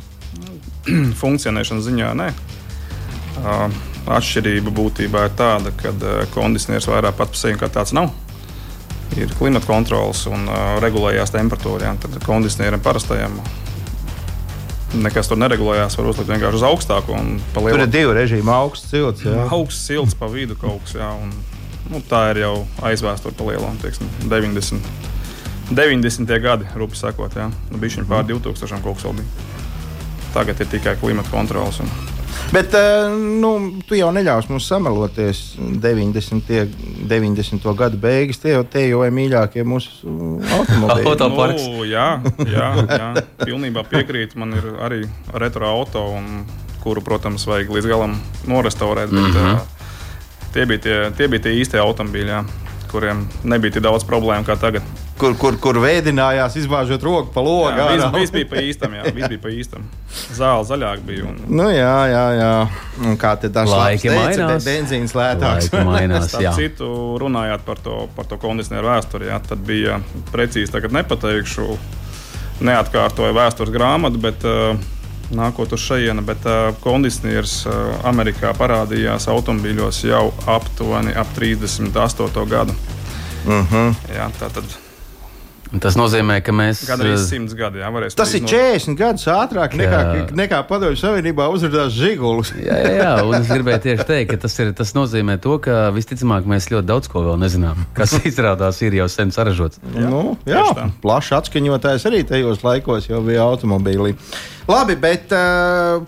[1.22, 2.30] Funkcionēšanas ziņā nē.
[4.10, 5.92] Atšķirība būtībā ir tāda, ka
[6.34, 8.14] kondicionieris vairāk pats par sevi kā tāds nav.
[9.18, 11.96] Ir klimata kontrols un uh, regulējās temperatūra.
[12.04, 13.40] Tad kondicionierim parastajam
[14.98, 15.98] nekas tur neregulējās.
[16.00, 17.18] Var uzlikt vienkārši uz augstāku.
[17.56, 19.26] Tur ir divi režīmi, augsts, silts.
[19.50, 20.98] Augsts, silts, pa vidu kaut kas.
[21.00, 21.34] Jā, un,
[21.92, 22.54] nu, tā ir jau
[22.90, 25.08] aizvēsture pa lielām, teiksim, 90.
[25.70, 26.40] 90.
[26.42, 27.50] gadi, rupi sakot, jā.
[27.70, 29.50] Nu, bija pār 2000 kaut kas vēl bija.
[30.34, 31.82] Tagad ir tikai klimata kontrols.
[31.84, 32.09] Un...
[32.50, 33.52] Bet uh, nu,
[33.86, 36.70] tu jau neļaus mums sameloties 90.
[37.10, 37.68] 90.
[37.78, 38.40] gada beigas.
[38.42, 40.10] Tie jau tie jau ir mīļākie mūsu
[40.58, 41.06] automobīļi.
[41.70, 42.08] nu, jā,
[42.50, 43.10] jā, jā,
[43.44, 44.40] pilnībā piekrītu.
[44.42, 46.46] Man ir arī retro auto, un,
[46.84, 48.18] kuru, protams, vajag līdz galam
[48.50, 49.14] norestaurēt.
[49.14, 49.78] Bet, mm -hmm.
[50.54, 52.44] Tie bija tie, tie, bija tie īstie automobīļi,
[52.90, 54.82] kuriem nebija tik daudz problēmu kā tagad.
[55.20, 57.74] Kur, kur, kur veidojās, izbāžot roku pa logu.
[57.76, 59.88] Jā, viss, viss bija pa īstam, jā, viss bija pa īstam.
[60.38, 61.26] Zāle zaļāk bija.
[61.28, 61.42] Un...
[61.60, 62.54] Nu, jā, jā, jā.
[63.04, 64.64] Un kā te tas laika mainās?
[64.64, 65.68] Benzīns lētāks.
[65.90, 66.54] mainās, jā.
[66.56, 66.88] Citu
[67.20, 70.00] runājāt par to, par to kondicionieru vēsturi, jā, tad bija
[70.32, 71.68] precīzi tagad nepateikšu,
[72.64, 74.74] neatkārtoju vēstures grāmatu, bet uh,
[75.36, 82.46] nākot uz šejienu, bet uh, kondicionieris uh, Amerikā parādījās automobīļos jau aptuveni ap 38.
[82.50, 82.76] gadu.
[83.46, 83.66] Uh mhm.
[83.74, 84.16] -huh.
[84.16, 84.80] Jā, tā tad.
[85.78, 86.82] Tas nozīmē, ka mēs.
[86.90, 88.16] Gan arī 100 gadi, jā, varēs.
[88.18, 90.24] Tas ir 40 gadus ātrāk nekā, jā.
[90.40, 92.54] nekā Padomju Savienībā uzrādījās Žigulis.
[92.58, 95.92] jā, jā, jā, un es gribēju tieši teikt, ka tas, ir, tas nozīmē to, ka
[95.94, 99.78] visticamāk mēs ļoti daudz ko vēl nezinām, kas izrādās ir jau sen saražots.
[99.94, 100.66] Jā, nu, jā
[101.04, 104.16] plašs atskaņotājs arī tajos laikos jau bija automobīlī.
[104.70, 106.02] Labi, bet uh,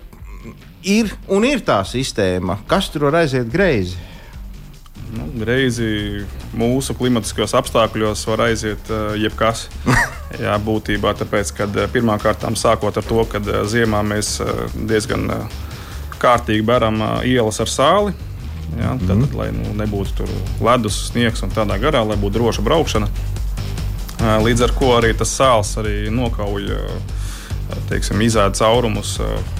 [0.81, 4.09] ir un ir tā sistēma, kas tur var aiziet greizi.
[5.11, 6.23] Nu, greizi
[6.55, 9.65] mūsu klimatiskos apstākļos var aiziet uh, jebkas.
[10.43, 14.37] Jā, būtībā tāpēc, ka uh, pirmkārt sākot ar to, ka uh, ziemā mēs
[14.75, 15.27] diezgan
[16.21, 18.15] kārtīgi beram ielas ar sāli.
[18.77, 19.31] Jā, tad, mm.
[19.35, 20.27] Lai nu, nebūtu
[20.63, 23.09] ledus, sniegs un tādā garā, lai būtu droša braukšana.
[24.45, 26.69] Līdz ar to arī tas sāls arī nokauj.
[27.71, 29.15] Uh, teiksim, izēda caurumus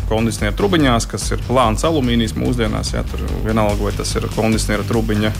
[0.09, 2.93] kondicionieru trubiņās, kas ir plāns alumīnijas mūsdienās.
[2.95, 5.31] Ja, tur vienalga, vai tas ir kondicionieru trubiņa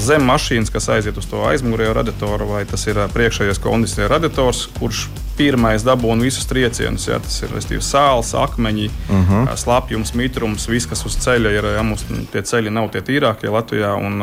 [0.00, 5.06] zem mašīnas, kas aiziet uz to aizmugurējo radiatoru, vai tas ir priekšējais kondicionieru radiators, kurš
[5.36, 7.08] pirmais dabūna visus triecienus.
[7.10, 9.42] Ja, tas ir restīvi, sāls, akmeņi, uh mhm.
[9.46, 9.56] -huh.
[9.56, 11.72] slapjums, mitrums, viss, kas uz ceļa ir.
[11.76, 13.94] Ja, mums tie ceļi nav tie tīrākie Latvijā.
[13.96, 14.22] Un,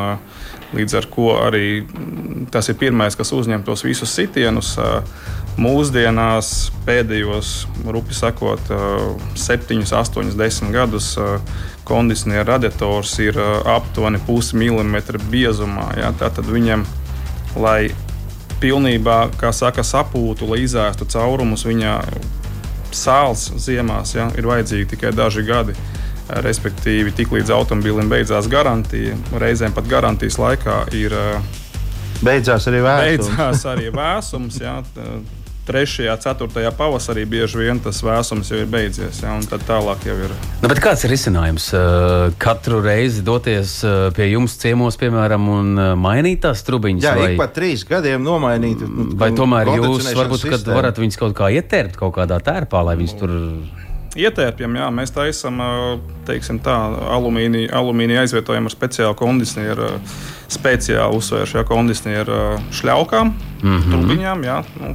[0.70, 1.82] Līdz ar to arī
[2.54, 4.76] tas ir pirmais, kas uzņem tos visus sitienus.
[5.60, 7.48] Mūsdienās pēdējos,
[7.92, 8.70] rupi sakot,
[9.36, 11.10] 7, 8, 10 gadus
[11.84, 13.36] kondicionieru radiators ir
[13.68, 15.90] aptuveni pusmilimetra biezumā.
[16.00, 16.14] Ja?
[16.16, 16.86] Tātad viņam,
[17.60, 17.90] lai
[18.62, 21.96] pilnībā, kā saka, sapūtu, lai izēstu caurumus, viņa
[22.96, 24.30] sāls ziemās ja?
[24.40, 25.76] ir vajadzīgi tikai daži gadi.
[26.30, 31.16] Respektīvi, tiklīdz automobilim beidzās garantija, reizēm pat garantijas laikā ir.
[32.22, 33.28] Beidzās arī vēsums.
[33.34, 34.78] Beidzās arī vēsums jā,
[35.70, 36.08] 3.
[36.10, 36.72] un 4.
[36.76, 40.34] pavasarī bieži vien tas vēsums jau ir beidzies, ja, un tad tālāk jau ir.
[40.62, 41.70] Nu, kāds ir risinājums?
[42.42, 43.78] Katru reizi doties
[44.16, 47.06] pie jums ciemos, piemēram, un mainīt tās trubiņas?
[47.06, 47.28] Jā, vai...
[47.34, 48.82] ik pa trīs gadiem nomainīt.
[49.20, 53.38] Vai tomēr jūs varbūt varat viņus kaut kā ietērpt kaut kādā tērpā, lai viņus tur
[54.18, 55.60] ietērpjam, jā, mēs taisām
[56.64, 56.76] tā,
[57.14, 59.92] alumīniju, alumīniju aizvietojam ar speciālu kondicionieru,
[60.50, 62.40] speciāli uzsvēršu kondicionieru
[62.74, 63.90] šļaukām, mm -hmm.
[63.92, 64.44] trubiņām.
[64.48, 64.94] Jā, nu,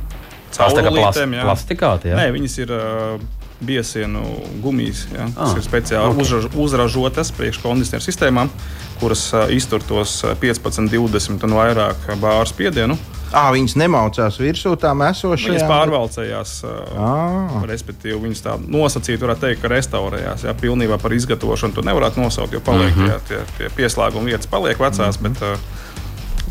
[0.60, 1.36] caurulītēm.
[1.36, 2.20] Plas, plastikāti, jā?
[2.20, 3.18] Nē, viņas ir uh,
[3.66, 4.22] biesienu
[4.64, 6.26] gumijas, jā, ah, kas ir speciāli okay.
[6.26, 8.52] uzraž, uzražotas priekškondicionieru sistēmām,
[9.00, 12.98] kuras uh, iztur tos 15, 20 un vairāk bāru spiedienu.
[13.36, 15.56] À, viņas nemaucās virsū tām esošajām.
[15.56, 20.46] Viņas pārvalcējās, uh, respektīvi, viņas tā nosacīti, varētu teikt, ka restaurējās.
[20.48, 23.12] Jā, pilnībā par izgatavošanu to nevarētu nosaukt, jo paliek mm -hmm.
[23.12, 25.40] jā, tie, tie pieslēguma vietas, paliek vecās, mm -hmm.
[25.40, 25.60] bet uh,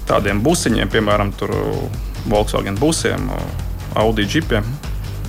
[0.08, 1.32] tādiem busiņiem, piemēram,
[2.28, 3.30] Volkswagen busiem.
[3.94, 4.64] Audi džipiem.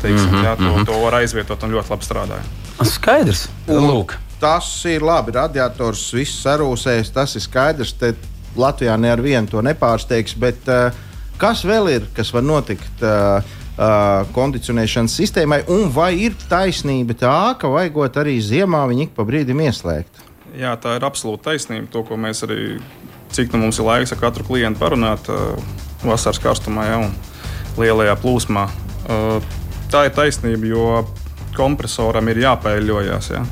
[0.02, 0.86] Teiksim, mm -hmm, jā, to, mm -hmm.
[0.86, 2.44] to var aizvietot un ļoti labi strādāja.
[2.84, 3.50] Skaidrs.
[3.68, 4.14] Lūk.
[4.40, 5.32] Tas ir labi.
[5.32, 7.94] Radiators viss sarūsēs, tas ir skaidrs.
[7.94, 8.14] Te
[8.56, 10.36] Latvijā ne ar vienu to nepārsteigs.
[10.38, 10.92] Bet uh,
[11.38, 13.02] kas vēl ir, kas var notikt?
[13.02, 13.44] Uh,
[13.78, 19.26] uh, kondicionēšanas sistēmai, un vai ir taisnība tā, ka vajagot arī ziemā viņu ik pa
[19.28, 20.24] brīdim ieslēgt?
[20.56, 21.90] Jā, tā ir absolūti taisnība.
[21.92, 22.78] To, ko mēs arī,
[23.36, 25.56] cik nu mums ir laiks ar katru klientu parunāt uh,
[26.06, 26.88] vasaras karstumā.
[26.88, 27.16] Ja, un,
[27.80, 28.66] lielajā plūsmā.
[29.92, 30.88] Tā ir taisnība, jo
[31.56, 33.32] kompresoram ir jāpēļojas.
[33.36, 33.46] Ja?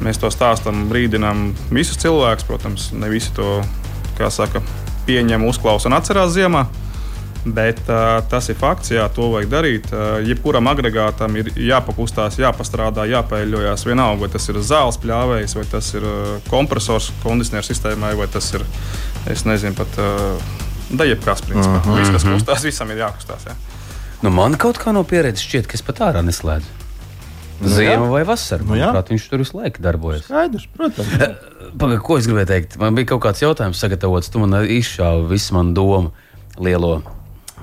[0.00, 2.46] Mēs to stāstām, brīdinām visus cilvēkus.
[2.48, 3.60] Protams, ne visi to
[4.20, 4.60] saka,
[5.06, 6.66] pieņem, uzklausa un atcerās ziemā.
[7.40, 9.86] Bet uh, tas ir fakts, jā, to vajag darīt.
[9.94, 13.86] Uh, jebkuram agregātam ir jāpakustās, jāpastrādā, jāpēļojas.
[13.88, 16.04] Vienalga, vai tas ir zāles pļāvējs, vai tas ir
[16.50, 18.66] kompresors kondicionieru sistēmai, vai tas ir,
[19.32, 19.96] es nezinu, pat.
[19.96, 20.59] Uh,
[20.90, 21.78] Da jebkas, principā.
[21.78, 21.98] Uh -huh.
[21.98, 23.46] Viss, kas kustās, visam ir jākustās.
[23.46, 23.54] Jā.
[24.22, 26.78] Nu, man kaut kā no pieredzes šķiet, ka es pat ārā neslēdzu.
[27.60, 28.64] Nu, Ziema vai vasara?
[28.64, 30.24] Nu, Manuprāt, viņš tur visu laiku darbojas.
[30.24, 31.08] Skaidrs, protams.
[31.78, 32.78] Pagaid, ko es gribēju teikt?
[32.80, 36.12] Man bija kaut kāds jautājums sagatavots, tu man izšāvi visu manu domu
[36.58, 37.02] lielo.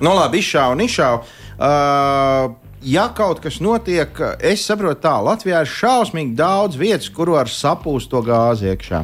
[0.00, 1.18] Nu, labi, izšāvi un izšāvi.
[1.58, 7.50] Uh, ja kaut kas notiek, es saprotu, tā Latvijā ir šausmīgi daudz vietas, kur var
[7.50, 9.02] sapūst to gāzi iekšā.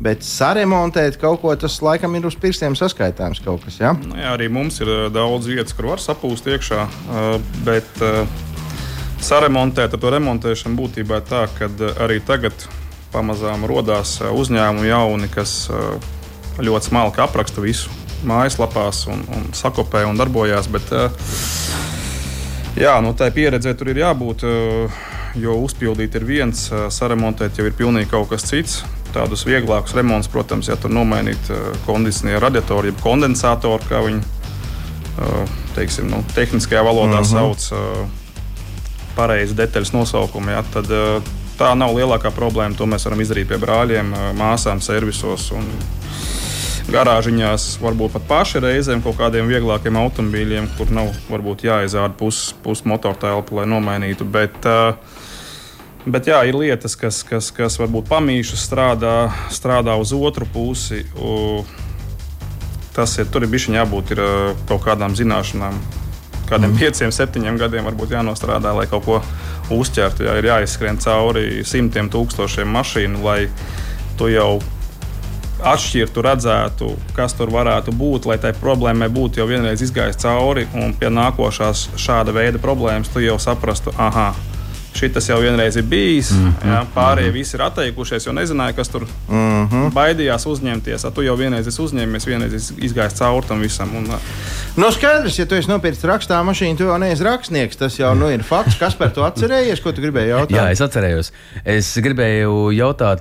[0.00, 3.76] Bet saremontēt kaut ko tas laikam ir uz pirkstiem saskaitāms kaut kas.
[3.82, 3.92] Ja?
[3.92, 6.86] Nu, jā, arī mums ir daudz vietas, kur var sapūst iekšā.
[7.66, 8.00] Bet
[9.20, 11.68] saremontēt ar to remontēšanu būtībā tā, ka
[12.00, 12.64] arī tagad
[13.12, 15.66] pamazām radās uzņēmumi jauni, kas
[16.60, 17.92] ļoti smalki apraksta visu
[18.24, 20.70] mājaslapās un, un sakopē un darbojās.
[20.72, 20.94] Bet,
[22.80, 24.46] jā, nu, tā pieredzē tur ir jābūt,
[25.44, 28.80] jo uzpildīt ir viens, saremontēt jau ir pilnīgi kaut kas cits
[29.14, 35.58] tādus vieglākus remontus, protams, ja tur nomainīt uh, kondicionieru radiatoru, jeb kondensatoru, kā viņi uh,
[35.76, 37.36] teiksim, nu, tehniskajā valodā uh mhm.
[37.36, 37.54] -huh.
[37.58, 38.08] sauc uh,
[39.16, 40.86] pareizi detaļas nosaukumu, ja, tad
[41.58, 42.76] tā nav lielākā problēma.
[42.76, 45.50] To mēs varam izdarīt pie brāļiem, māsām, servisos.
[45.52, 45.66] Un,
[46.90, 52.84] garāžiņās, varbūt pat paši reizēm kaut kādiem vieglākiem automobīļiem, kur nav varbūt jāizrāda puses pus
[52.88, 54.26] motortelpa, lai nomainītu.
[54.26, 54.94] Bet, uh,
[56.06, 59.14] Bet jā, ir lietas, kas, kas, kas varbūt pamīšas, strādā,
[59.52, 61.02] strādā uz otru pusi.
[62.96, 64.22] Tas ir, tur ir bijis jābūt ir
[64.68, 65.76] kaut kādām zināšanām.
[66.48, 66.80] Kādiem mm.
[66.80, 69.20] pieciem, septiņiem gadiem varbūt jānostrādā, lai kaut ko
[69.76, 70.24] uzķertu.
[70.26, 73.44] Jā, ir jāizskrien cauri simtiem tūkstošiem mašīnu, lai
[74.18, 74.56] tu jau
[75.60, 80.96] atšķirtu, redzētu, kas tur varētu būt, lai tai problēmai būtu jau vienreiz izgājis cauri, un
[80.96, 84.32] pie nākošās šāda veida problēmas tu jau saprastu, ah,
[84.94, 86.30] Šis jau vienreiz ir bijis.
[86.30, 86.72] Mm -hmm.
[86.72, 87.38] jā, pārējie mm -hmm.
[87.38, 89.92] visi ir atteikušies, jo nezināja, kas tur mm -hmm.
[89.92, 91.04] baidījās uzņemties.
[91.06, 93.96] A, tu jau vienreiz esi uzņēmies, vienreiz izgājis cauri tam visam.
[93.96, 94.18] Un, no
[94.76, 97.76] nu, skaidrs, ja tu esi nopircis rakstā mašīnu, tu jau neesi rakstnieks.
[97.76, 98.78] Tas jau nu, ir fakts.
[98.78, 99.82] Kas par to atcerējies?
[99.82, 100.56] Ko tu gribēji jautāt?
[100.56, 101.32] Jā, es atcerējos.
[101.64, 103.20] Es gribēju jautāt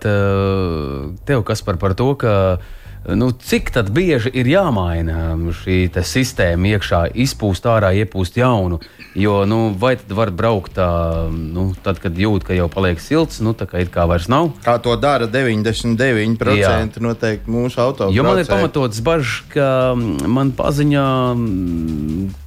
[1.25, 2.57] tev, kas par, par to, ka
[3.07, 8.81] Nu, cik bieži ir jāmaina šī sistēma iekšā, izpūst ārā, iepūst jaunu?
[9.15, 10.89] Jo, nu, vai tad var braukt tā,
[11.31, 14.51] nu, tad, kad jūt, ka jau paliek silts, nu, tā kā it kā vairs nav?
[14.65, 16.75] Kā to dara 99% Jā.
[17.01, 18.19] noteikti mūsu automašīnu.
[18.19, 21.07] Jo man ir pamatots bažas, ka man paziņā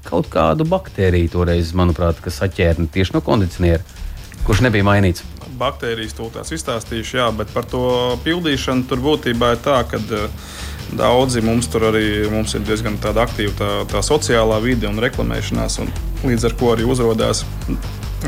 [0.06, 3.82] kaut kādu baktēriju toreiz, manuprāt, kas saķēra tieši no kondicioniera,
[4.46, 5.31] kurš nebija mainīts
[5.62, 7.86] baktērijas tūlīt izstāstīšu, jā, bet par to
[8.26, 10.02] pildīšanu tur būtībā ir tā, ka
[10.92, 15.92] daudzi mums tur arī mums ir diezgan aktīva tā, tā sociālā vide un reklamēšanās, un
[16.26, 17.44] līdz ar to arī uzrādās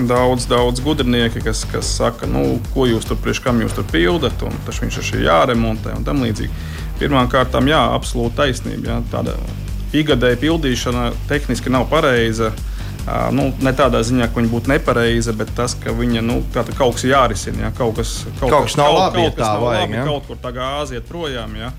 [0.03, 4.43] daudz, daudz gudrinieki, kas, kas saka, nu, ko jūs tur priekš kam jūs tur pildat,
[4.43, 6.51] un tas viņš ir jāremontē un tam līdzīgi.
[6.99, 8.91] Pirmkārt, jā, absolūti taisnība.
[8.91, 9.37] Jā, tāda
[9.95, 12.53] ikgadēja pildīšana tehniski nav pareiza.
[13.37, 17.05] Nu, ne tādā ziņā, ka viņa būtu nepareiza, bet tas, ka viņa nu, kaut kas
[17.05, 17.67] jārisina.
[17.67, 20.31] Jā, kaut kas, kaut, kaut kas nav kaut, labi, kaut, kas nav vajag, labi, kaut
[20.31, 21.59] kur tā gāze iet projām.
[21.61, 21.75] Jā.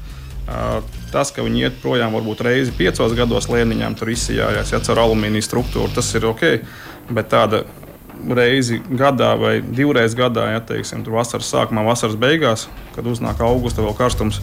[1.09, 5.47] Tas, ka viņi iet projām varbūt reizi piecos gados lēniņām, tur izsijājās ja, ar alumīnija
[5.47, 6.45] struktūru, tas ir ok.
[7.09, 7.63] Bet tāda
[8.38, 13.81] reizi gadā vai divreiz gadā, ja teiksim, tur vasaras sākumā, vasaras beigās, kad uznāk augusta
[13.85, 14.41] vēl karstums.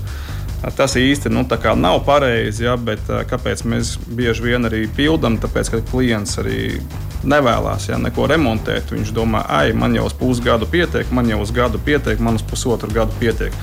[0.62, 1.42] Tas īsti nu,
[1.76, 5.40] nav pareizi, ja, bet kāpēc mēs bieži vien arī pildām?
[5.42, 6.78] Tāpēc, ka klients arī
[7.26, 8.92] nevēlas ja, neko remontēt.
[8.94, 12.46] Viņš domā, ah, man jau uz pusgadu pietiek, man jau uz gadu pietiek, man uz
[12.46, 13.56] pusotru gadu pietiek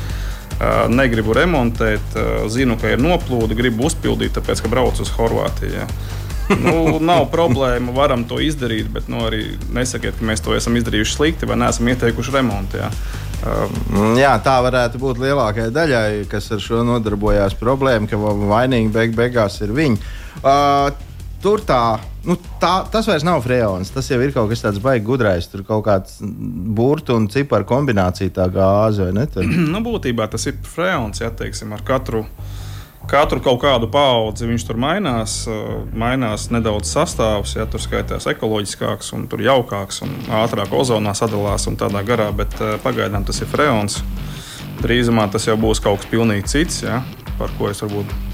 [0.89, 2.15] negribu remontēt,
[2.51, 5.71] zinu, ka ir noplūde, gribu uzpildīt, tāpēc ka braucu uz Horvātiju.
[5.71, 5.87] Ja.
[6.59, 11.15] nu, nav problēma, varam to izdarīt, bet nu, arī nesakiet, ka mēs to esam izdarījuši
[11.15, 12.81] slikti vai neesam ieteikuši remontu.
[12.81, 12.91] Ja.
[13.39, 17.55] Um, jā, tā varētu būt lielākajai daļai, kas ar šo nodarbojās.
[17.59, 19.99] Problēma, ka vainīgi beig beigās ir viņi.
[20.39, 20.89] Uh,
[21.43, 23.93] tur tā, nu, tā, tas vairs nav freons.
[23.95, 25.47] Tas jau ir kaut kas tāds baigs gudrais.
[25.51, 29.27] Tur kaut kāds burbuļu un ciparu kombinācija, tā gāze vai ne?
[29.73, 32.25] nu, būtībā tas ir freons, ja teiksim, ar katru.
[33.07, 35.35] Katru kaut kādu paudzi viņš tur mainās,
[35.97, 41.79] mainās nedaudz sastāvs, ja tur skaitās ekoloģiskāks, un tur jaukāks un ātrāk ozonā sadalās un
[41.79, 44.01] tādā garā, bet pagaidām tas ir freons.
[44.83, 47.01] Drīzumā tas jau būs kaut kas pilnīgi cits, ja,
[47.39, 48.28] par ko es varbūt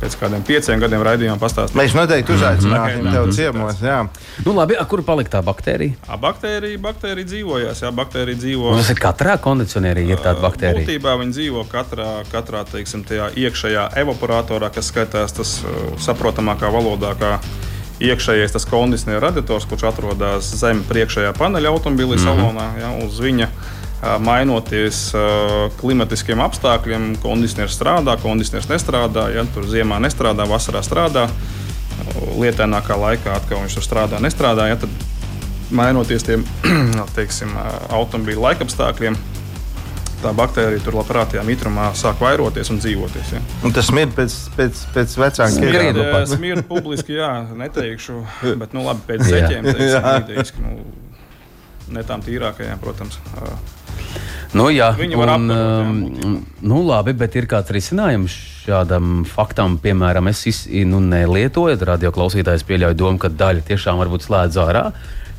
[0.00, 1.78] pēc kādiem pieciem gadiem raidījumā pastāstīt.
[1.78, 3.16] Mēs noteikti uzaicināsim mm -hmm.
[3.16, 3.82] tevi ciemos.
[3.84, 3.98] Jā.
[4.46, 5.96] Nu, labi, a, kur palika tā baktērija?
[6.08, 7.82] A, baktērija, baktērija dzīvojās.
[7.82, 8.72] Jā, baktērija dzīvo.
[8.72, 10.86] Un tas ir katrā kondicionierī, ir tāda baktērija.
[10.86, 13.04] Būtībā viņi dzīvo katrā, katrā teiksim,
[13.36, 15.60] iekšējā evaporatorā, kas skaitās tas
[15.98, 17.14] saprotamākā valodā.
[17.20, 17.38] Kā
[18.00, 22.40] iekšējais tas kondicionieru radiators, kurš atrodas zem priekšējā paneļa automobīlī mm -hmm.
[22.40, 23.48] salonā, ja, uz viņa
[24.00, 25.10] mainoties
[25.80, 29.26] klimatiskiem apstākļiem, kondicionieris strādā, kondicionieris nestrādā.
[29.34, 31.26] Ja tur ziemā nestrādā, vasarā strādā,
[32.40, 34.70] lietainākā laikā atkal viņš tur strādā, nestrādā.
[34.70, 34.94] Ja, tad
[35.70, 36.46] mainoties tiem
[37.18, 37.52] teiksim,
[37.92, 39.18] automobīļa laikapstākļiem,
[40.20, 43.34] tā baktērija tur labprātajā mitrumā sāk vairoties un dzīvoties.
[43.36, 43.42] Ja.
[43.66, 46.00] Un tas smird pēc, pēc, pēc vecākiem gadiem.
[46.28, 48.20] Smird publiski, jā, neteikšu,
[48.60, 50.80] bet nu, labi, pēc zeķiem teiksim, idejiski, nu,
[51.96, 53.20] ne tām tīrākajām, protams.
[54.56, 58.34] Nu, jā, Viņi var un, um, nu, labi, bet ir kāds risinājums
[58.64, 64.26] šādam faktam, piemēram, es iz, nu, nelietoju, radio klausītājs pieļauj domu, ka daļa tiešām varbūt
[64.26, 64.84] slēdz ārā.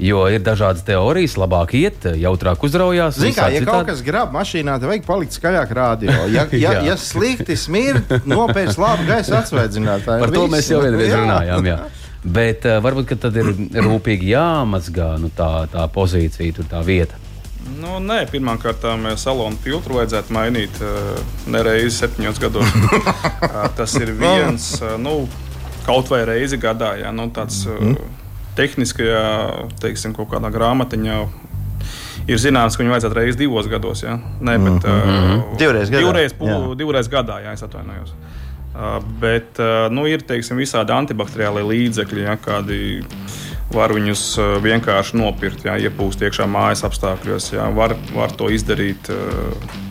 [0.02, 3.20] Jo ir dažādas teorijas, labāk iet, jautrāk uzraujās.
[3.20, 3.70] Ziniet, kā ja citādi.
[3.70, 6.16] kaut kas grab mašīnā, tad vajag palikt skaļāk rādio.
[6.34, 10.24] Ja, ja, ja slikti smird, nopērts labu gaisa atsveidzinātāju.
[10.24, 10.54] Par to visu.
[10.56, 11.70] mēs jau vienreiz runājām.
[11.70, 11.78] Jā.
[12.22, 17.22] Bet uh, varbūt tad ir rūpīgi jāmazgā nu, tā, tā pozīcija, tur tā vieta.
[17.82, 18.84] Nu, nē, pirmkārt,
[19.22, 20.82] salonu filtru vajadzētu mainīt
[21.50, 22.74] nereizi septiņos gados.
[23.80, 25.22] tas ir viens, nu,
[25.86, 26.96] kaut vai reizi gadā.
[27.02, 27.96] Jā, nu, tāds, uh,
[28.58, 29.24] tehniskajā,
[29.82, 31.18] teiksim, kaut kādā grāmatiņā
[32.30, 34.04] ir zināms, ka viņu vajadzētu reizes divos gados.
[34.06, 34.18] Ja?
[34.44, 36.06] Nē, bet uh, divreiz gadā.
[36.06, 38.14] Divreiz, pu, divreiz gadā, jā, es atvainojos.
[38.72, 42.82] Uh, bet uh, nu, ir teiksim, visādi antibakteriālie līdzekļi, ja, kādi
[43.74, 47.54] var viņus eh, vienkārši nopirkt, jā, iepūst iekšā mājas apstākļos.
[47.56, 49.12] Jā, var, var to izdarīt.
[49.12, 49.90] Uh,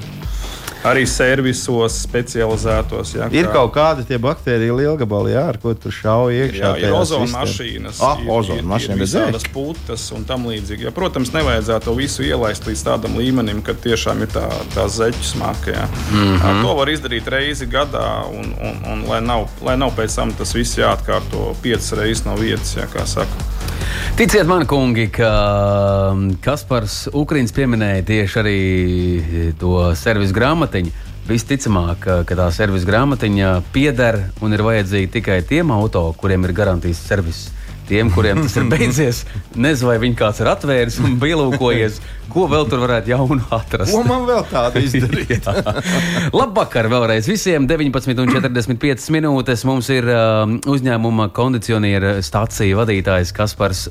[0.86, 3.14] arī servisos specializētos.
[3.18, 3.52] Jā, ir kā...
[3.58, 6.72] kaut kādi tie baktēriju lielgabali, jā, ar ko tur šauj iekšā.
[6.80, 10.88] Jā, ir ozona mašīnas, ah, ir, ozona ir, mašīna, ir visādas putas un tam līdzīgi.
[10.88, 15.24] Ja, protams, nevajadzētu to visu ielaist līdz tādam līmenim, ka tiešām ir tā, tā zeķu
[15.34, 15.86] smaka.
[16.10, 16.62] Mm -hmm.
[16.64, 20.54] To var izdarīt reizi gadā, un, un, un lai, nav, lai nav pēc tam tas
[20.54, 23.49] viss jāatkārto piecas reizes no vietas, jā, kā saka.
[24.18, 25.30] Ticiet man, kungi, ka
[26.12, 28.58] um, Kaspars Ukrīns pieminēja tieši arī
[29.60, 30.92] to servisu grāmatiņu.
[31.30, 37.02] Visticamāk, ka tā servisa grāmatiņa pieder un ir vajadzīga tikai tiem auto, kuriem ir garantijas
[37.06, 37.44] servis.
[37.90, 39.24] Tiem, kuriem tas ir beidzies.
[39.54, 42.00] Nezinu, vai viņi kāds ir atvēris un pielūkojies,
[42.30, 43.94] ko vēl tur varētu jaunu atrast.
[43.94, 45.48] Ko man vēl tādu izdarīt?
[46.34, 47.66] Labvakar vēlreiz visiem.
[47.70, 53.88] 19,45 minūtes mums ir uh, uzņēmuma kondicioniera stācija vadītājs Kaspars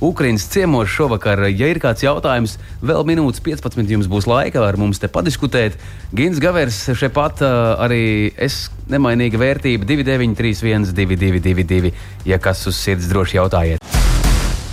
[0.00, 1.44] Ukraiņas ciemos šovakar.
[1.52, 5.76] Ja ir kāds jautājums, vēl minūtes 15 jums būs laika ar mums te padiskutēt.
[6.16, 11.94] Gins Gavers šeit pat arī es nemainīga vērtība 2931, 222,
[12.24, 13.96] ja kas uz sirds droši jautājiet.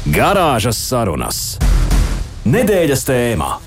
[0.07, 1.45] Garāžas sarunas.
[2.47, 3.66] Nedēļas tēmā.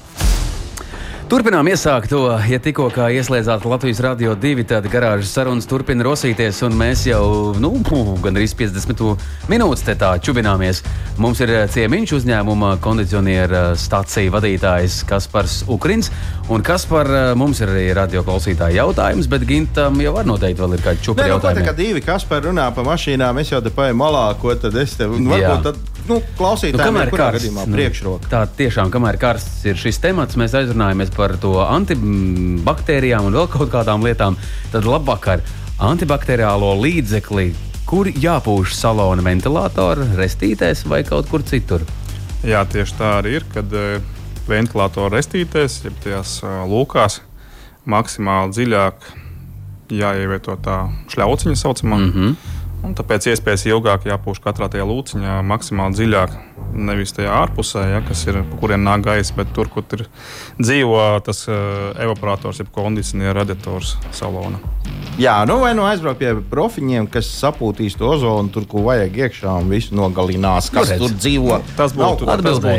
[1.31, 6.75] Turpinām iesākt to, ja tikko ieslēdzāt Latvijas Rādio 2, tad garāžas sarunas turpina rosīties, un
[6.75, 7.71] mēs jau nu,
[8.19, 10.81] gandrīz 50 minūtes te tā čubināmies.
[11.23, 16.11] Mums ir eh, ciemiņš uzņēmuma kondicioniera stācija vadītājs Kaspars Ukrins,
[16.51, 20.75] un Kaspar eh, mums ir arī radio klausītāji jautājums, bet Gintam jau var noteikti vēl
[20.81, 21.39] ir kādi čupi nu.
[21.47, 24.99] Tā kā divi Kaspar runā pa mašīnām, es jau te paiet malā, ko tad es
[24.99, 25.79] tev, varbūt tad,
[26.11, 28.31] nu, klausītājiem nu, ir kurā gadījumā nu, priekšroka.
[28.33, 33.73] Tā tiešām, kamēr karsts ir šis temats, mēs aizrunājamies par to antibaktērijām un vēl kaut
[33.73, 34.39] kādām lietām,
[34.75, 35.45] tad labvakar
[35.81, 37.51] antibakteriālo līdzekli,
[37.89, 41.87] kur jāpūš salona ventilatora, restītēs vai kaut kur citur.
[42.47, 43.99] Jā, tieši tā arī ir, kad uh,
[44.49, 47.21] ventilatora restītēs, jeb tajās uh, lūkās,
[47.91, 49.11] maksimāli dziļāk
[49.91, 51.99] jāievieto tā šļauciņa saucamā.
[51.99, 52.59] Mm -hmm.
[52.87, 56.37] Un tāpēc iespējas ilgāk jāpūš katrā tajā lūciņā, maksimāli dziļāk
[56.75, 60.07] nevis tajā ārpusē, ja, kas ir, kuriem nāk gaisa, bet tur, kur ir
[60.61, 64.61] dzīvo tas uh, evaporators, jeb kondicionieris, radiators salonā.
[65.21, 69.57] Jā, nu vai nu aizbraukt pie profiņiem, kas sapūtīs to ozonu, tur, kur vajag iekšā
[69.61, 71.03] un visu nogalinās, kas Redz.
[71.03, 71.59] tur dzīvo.
[71.77, 72.29] Tas būtu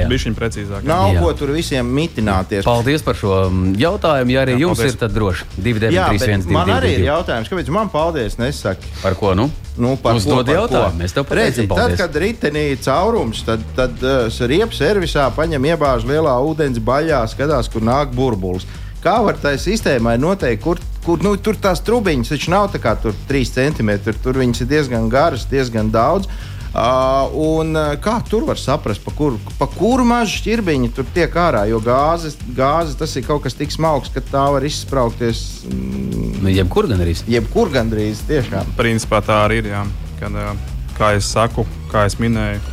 [0.09, 0.87] bijis precīzāk.
[0.87, 1.21] Nav jā.
[1.21, 2.65] ko tur visiem mitināties.
[2.65, 4.33] Paldies par šo mm, jautājumu.
[4.33, 4.95] Ja arī jā, jums paldies.
[4.95, 8.89] ir, tad droši 293, 1, man arī ir jautājums, kāpēc man paldies nesaki?
[9.03, 9.35] Par ko?
[9.37, 9.51] Nu?
[9.77, 10.99] Nu, par Uzdod ko, jautājumu.
[10.99, 16.33] Mēs tev pateicam, tad, kad ritenī caurums, tad, tad uh, riepas servisā paņem iebāž lielā
[16.45, 18.67] ūdens baļā, skatās, kur nāk burbulis.
[19.01, 22.93] Kā var tai sistēmai noteikt, kur, kur nu, tur tās trubiņas taču nav tā kā
[23.01, 23.91] tur 3 cm,
[24.21, 26.29] tur viņas ir diezgan garas, diezgan daudz.
[26.71, 31.33] Uh, un, uh, kā tur var saprast, pa kuru, pa kuru mazu šķirbiņu tur tiek
[31.35, 31.65] ārā?
[31.67, 35.65] Jo gāzes, gāze tas ir kaut kas tik smalks, ka tā var izspraukties.
[35.67, 37.25] Mm, nu, jebkur gandrīz.
[37.27, 38.71] Jebkur gandrīz, tiešām.
[38.79, 39.73] Principā tā arī ir.
[39.73, 39.83] Jā.
[40.21, 42.63] Kad, uh, kā es saku, kā es minēju,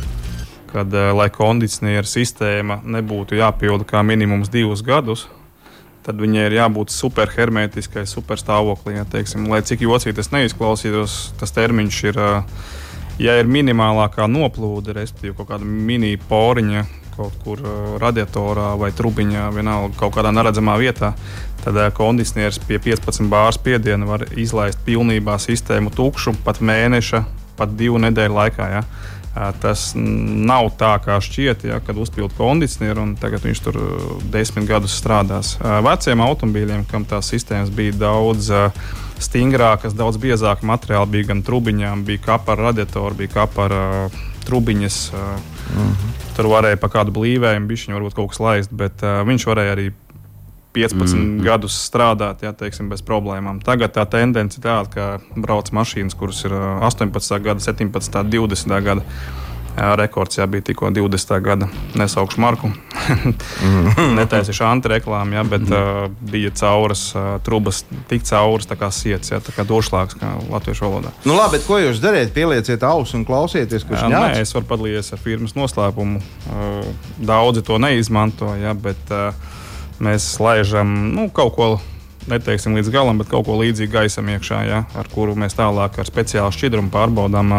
[0.69, 5.27] kad, uh, lai kondicionieru sistēma nebūtu jāpilda kā minimums divus gadus,
[6.05, 8.99] tad viņai ir jābūt superhermetiskai, superstāvoklī.
[8.99, 12.21] Ja, teiksim, lai cik jocīgi tas neizklausītos, tas termiņš ir.
[12.21, 12.77] Uh,
[13.19, 16.85] ja ir minimālākā noplūde, respektīvi kaut kāda mini poriņa
[17.19, 21.11] kaut kur uh, radiatorā vai trubiņā, vienalga kaut kādā neredzamā vietā,
[21.65, 27.23] tad kondicionieris pie 15 bāra spiediena var izlaist pilnībā sistēmu tukšu pat mēneša,
[27.59, 28.69] pat divu nedēļu laikā.
[28.71, 28.83] Ja.
[29.61, 33.77] Tas nav tā, kā šķiet, ja, kad uzpildīt kondicionieru un tagad viņš tur
[34.33, 35.53] desmit gadus strādās.
[35.85, 38.49] Veciem automobīļiem, kam tās sistēmas bija daudz
[39.19, 41.07] stingrākas, daudz biezāka materiāla.
[41.09, 44.99] Bija gan trubiņām, bija kapara radiatori, bija kapara uh, trubiņas.
[45.13, 45.19] Uh,
[45.75, 46.13] -hmm.
[46.37, 49.91] Tur varēja pa kādu blīvējumu, bišķiņu varbūt kaut kas laist, bet uh, viņš varēja arī
[50.75, 53.61] 15 mm gadus strādāt, ja teiksim, bez problēmām.
[53.65, 58.83] Tagad tā tendence ir tāda, ka brauc mašīnas, kuras ir 18, uh, gada, 17, 20
[58.85, 59.05] gada
[59.79, 61.31] Rekords jā, bija tikko 20.
[61.43, 61.67] gada.
[61.97, 62.71] Nesaukšu marku.
[64.19, 66.01] Netaisīšu antireklāmu, jā, bet uh,
[66.31, 71.13] bija cauras uh, trubas, tik cauras kā sirds, tā kā došlāks, kā latviešu valodā.
[71.23, 72.33] Nu, labi, bet ko jūs dariet?
[72.35, 76.19] Pielieciet ausis un klausieties, kurš jā, nē, es varu padalīties ar firmas noslēpumu.
[76.49, 76.91] Uh,
[77.31, 79.31] daudzi to neizmanto, jā, bet uh,
[80.03, 81.69] mēs laižam nu, kaut ko
[82.29, 86.09] neteiksim līdz galam, bet kaut ko līdzīgu gaisam iekšā, ja, ar kuru mēs tālāk ar
[86.09, 87.55] speciālu šķidrumu pārbaudām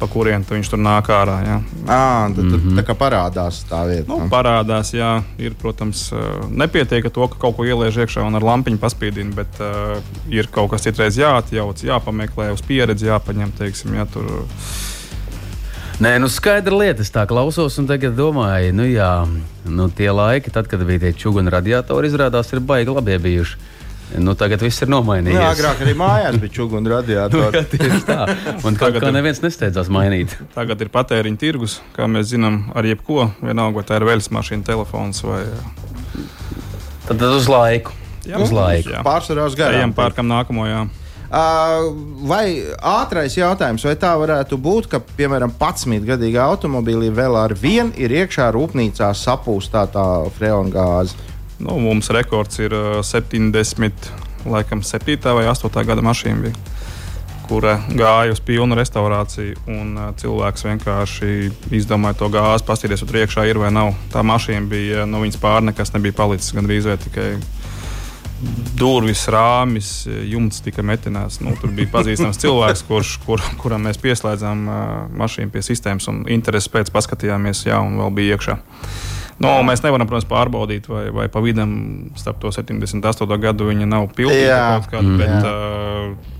[0.00, 1.36] pa kurien viņš tur nāk ārā.
[1.44, 1.56] Jā.
[1.84, 2.78] À, tad, mm -hmm.
[2.78, 4.08] Tā kā parādās tā vieta.
[4.08, 6.10] Nu, parādās, jā, ir, protams,
[6.48, 10.48] nepietiek ar to, ka kaut ko ieliež iekšā un ar lampiņu paspīdina, bet uh, ir
[10.48, 13.52] kaut kas citreiz jāatjauc, jāpameklē, uz pieredzi jāpaņem.
[13.58, 14.48] Teiksim, jā, tur,
[16.00, 17.04] Nē, nu skaidra lieta.
[17.04, 19.10] Es tā klausos un tagad domāju, nu jā,
[19.68, 23.58] nu tie laiki, tad, kad bija tie čūnu radiatori, izrādās, ir baigi labi bijuši.
[24.18, 25.36] Nu, tagad viss ir nomainījies.
[25.36, 27.60] Jā, agrāk arī mājās bija čūska un radiatori.
[27.62, 28.24] nu, tieši tā.
[28.66, 30.34] Un tagad kā neviens nesteidzās mainīt.
[30.56, 33.28] Tagad ir patēriņa tirgus, kā mēs zinām, ar jebko.
[33.44, 35.44] Vienalga, vai tā ir veļas mašīna, telefons vai.
[37.06, 37.94] Tad, tad uz laiku.
[38.26, 38.96] Jā, uz laiku.
[39.06, 39.84] Pārsvarā uz garām.
[39.84, 40.66] Ejam pārkam nākamo.
[40.66, 40.82] Jā.
[41.30, 42.44] Vai
[42.82, 48.10] ātrais jautājums, vai tā varētu būt, ka, piemēram, 11 gadīgā automobīlī vēl ar vienu ir
[48.10, 51.14] iekšā rūpnīcā sapūstātā freona gāze?
[51.62, 52.74] Nu, mums rekords ir
[53.06, 54.10] 70,
[54.50, 56.80] laikam, 7 vai 8 gada mašīna, bija,
[57.46, 59.54] kura gāja uz pilnu restaurāciju.
[59.70, 61.30] Un, cilvēks vienkārši
[61.78, 63.94] izdomāja to gāzi, paskatīties, tur iekšā ir vai nav.
[64.10, 67.30] Tā mašīna bija, no viņas pār nekas nebija palicis, gandrīz vai tikai
[68.80, 71.40] durvis, rāmis, jumts tika metināts.
[71.44, 74.82] Nu, tur bija pazīstams cilvēks, kurš, kur, kuram mēs pieslēdzām uh,
[75.20, 78.58] mašīnu pie sistēmas un intereses pēc paskatījāmies, jā, un vēl bija iekšā.
[79.40, 81.70] No, nu, mēs nevaram, protams, pārbaudīt, vai, vai pa vidam
[82.20, 83.40] starp to 78.
[83.40, 85.08] gadu viņa nav pilnīga kaut kāda.
[85.08, 85.22] Mm.
[85.22, 86.36] Bet, uh,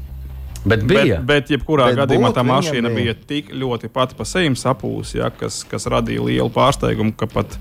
[0.65, 1.21] Bet bija.
[1.21, 3.15] Bet, bet jebkurā Bet gadījumā tā mašīna bija.
[3.15, 7.57] bija tik ļoti pati pa sevi sapūsta, ja, kas, kas radīja lielu pārsteigumu, ka pat,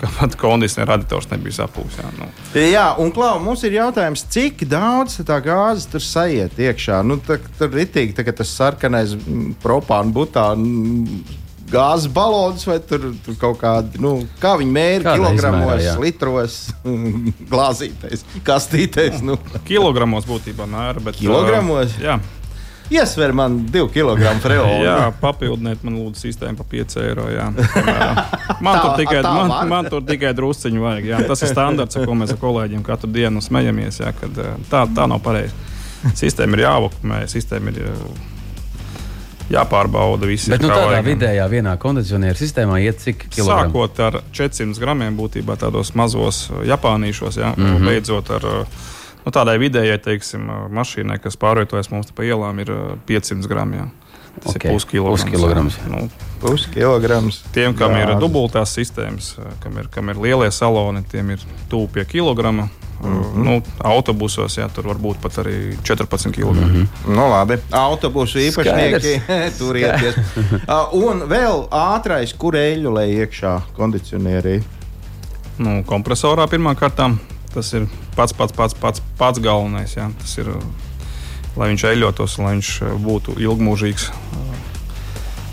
[0.00, 2.00] ka pat kondicionēra raditors nebija sapūsts.
[2.00, 2.28] Ja, nu.
[2.60, 7.00] Jā, un Klau, mums ir jautājums, cik daudz tā gāzes tur sajiet iekšā?
[7.06, 11.34] Nu, tā, tur ir itī, tā, tas sarkanais mm, propāna, butāna.
[11.66, 15.94] Gāzes balons vai tur, tur kaut kādi, nu, kā viņi mēra kilogramos, izmērā, jā.
[15.98, 16.58] litros,
[17.50, 19.18] glāzītais, kastītais.
[19.26, 19.34] Nu.
[19.66, 21.02] Kilogramos būtībā mēra.
[21.02, 21.96] Bet, Kilogramos?
[21.98, 22.20] Uh, jā,
[22.90, 24.84] Iesver man divu kilogramu freonu.
[24.84, 27.24] jā, papildiniet man lūdzu sistēmu par 5 eiro.
[27.32, 27.48] Jā.
[28.62, 29.66] Man, tur Tā- tikai, tā man, var?
[29.68, 31.04] man tur tikai drusciņu vajag.
[31.10, 31.18] Jā.
[31.28, 33.98] Tas ir standarts, ar ko mēs ar kolēģiem katru dienu smejamies.
[34.00, 35.52] Jā, kad, uh, tā, tā nav pareizi.
[36.16, 37.98] Sistēma ir jāvakmē, sistēma ir uh,
[39.52, 40.26] jāpārbauda.
[40.30, 41.06] Visi Bet nu, tādā vajag.
[41.10, 43.70] vidējā vienā kondicionieru sistēmā iet cik kilogramu?
[43.70, 47.66] Sākot ar 400 gramiem, būtībā tādos mazos uh, japānīšos, ja, mm.
[47.76, 47.86] -hmm.
[47.90, 48.48] beidzot ar
[49.26, 53.74] nu, tādai vidējai teiksim, mašīnai, kas pārvietojas mums pa ielām, ir uh, 500 gramu.
[53.82, 53.86] Ja.
[54.36, 55.22] Tas Ok, ir puskilograms.
[55.24, 55.76] puskilograms.
[55.88, 56.08] Nu,
[56.42, 57.38] Puskilograms.
[57.52, 58.20] tiem, kam ir Gāzes.
[58.20, 59.30] dubultās sistēmas,
[59.62, 61.40] kam ir, kam ir lielie saloni, tiem ir
[61.72, 62.68] tuvu pie kilograma.
[63.02, 63.44] Mm -hmm.
[63.44, 66.52] nu, autobusos ja, tur var būt pat arī 14 kg.
[66.52, 66.86] Mm -hmm.
[67.16, 67.56] Nu, labi.
[67.70, 69.20] Autobusu īpašnieki
[69.58, 70.14] turieties.
[70.16, 74.62] Uh, un vēl ātrais, kur eļļu lai iekšā kondicionierī.
[75.58, 77.18] nu, kompresorā pirmām kārtām.
[77.54, 77.86] Tas ir
[78.16, 79.96] pats, pats, pats, pats, pats galvenais.
[79.96, 80.10] Jā.
[80.22, 80.50] Tas ir,
[81.56, 84.10] lai viņš eļļotos, lai viņš uh, būtu ilgmūžīgs.
[84.10, 84.46] Uh,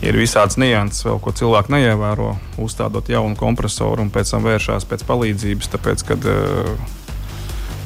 [0.03, 5.05] Ir visādas nianses, vēl, ko cilvēki neievēro, uzstādot jaunu kompresoru un pēc tam vēršās pēc
[5.07, 6.73] palīdzības, tāpēc, kad uh,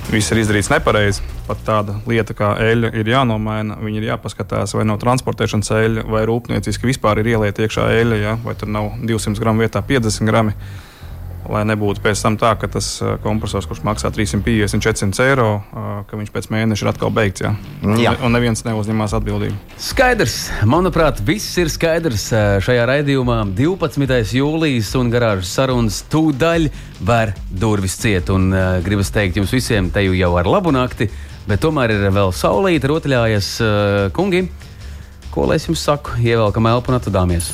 [0.10, 1.22] viss ir izdarīts nepareizi.
[1.46, 3.78] Pat tāda lieta kā eļļa ir jānomaina.
[3.84, 8.34] Viņi ir jāpaskatās, vai nav transportēšanas eļļa, vai rūpnieciski vispār ir ielieta iekšā eļļa, ja?
[8.44, 10.58] vai tur nav 200 gramu vietā 50 gramu.
[11.48, 16.02] Lai nebūtu pēc tam tā, ka tas uh, kompresors, kurš maksā 350, 400 eiro, uh,
[16.10, 17.44] ka viņš pēc mēneša ir atkal beigts.
[17.46, 17.54] Ja?
[18.02, 18.16] Jā.
[18.26, 19.56] Un neviens neuzņemās atbildību.
[19.80, 20.36] Skaidrs,
[20.68, 23.40] manuprāt, viss ir skaidrs eh, šajā raidījumā.
[23.58, 24.36] 12.
[24.40, 26.68] jūlijas un garāžas sarunas tūdaļ
[27.08, 28.32] var durvis ciet.
[28.34, 31.08] Un uh, gribas teikt jums visiem, te jau ar labu nakti,
[31.48, 34.48] bet tomēr ir vēl saulīte, rotaļājas uh, kungi.
[35.32, 36.18] Ko lai es jums saku?
[36.24, 37.54] Ievelkam elpu un atvadāmies.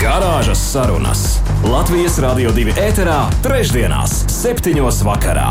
[0.00, 1.22] Garāžas sarunas
[1.68, 5.50] Latvijas Rādio 2 ēterā, trešdienās, septiņos vakarā.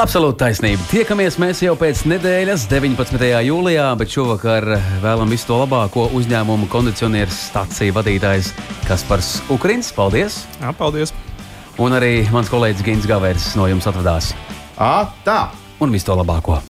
[0.00, 0.86] Absolūti taisnība.
[0.88, 3.26] Tiekamies mēs jau pēc nedēļas, 19.
[3.50, 4.64] jūlijā, bet šovakar
[5.04, 8.54] vēlam visu to labāko uzņēmumu kondicionieru stāciju vadītājs
[8.88, 9.92] Kaspars Ukrins.
[9.92, 10.40] Paldies!
[10.62, 11.12] Jā, paldies!
[11.76, 14.32] Un arī mans kolēģis Gins Gavērs no jums atvadās.
[14.80, 15.42] Ā, tā!
[15.84, 16.62] Un visu to labāko!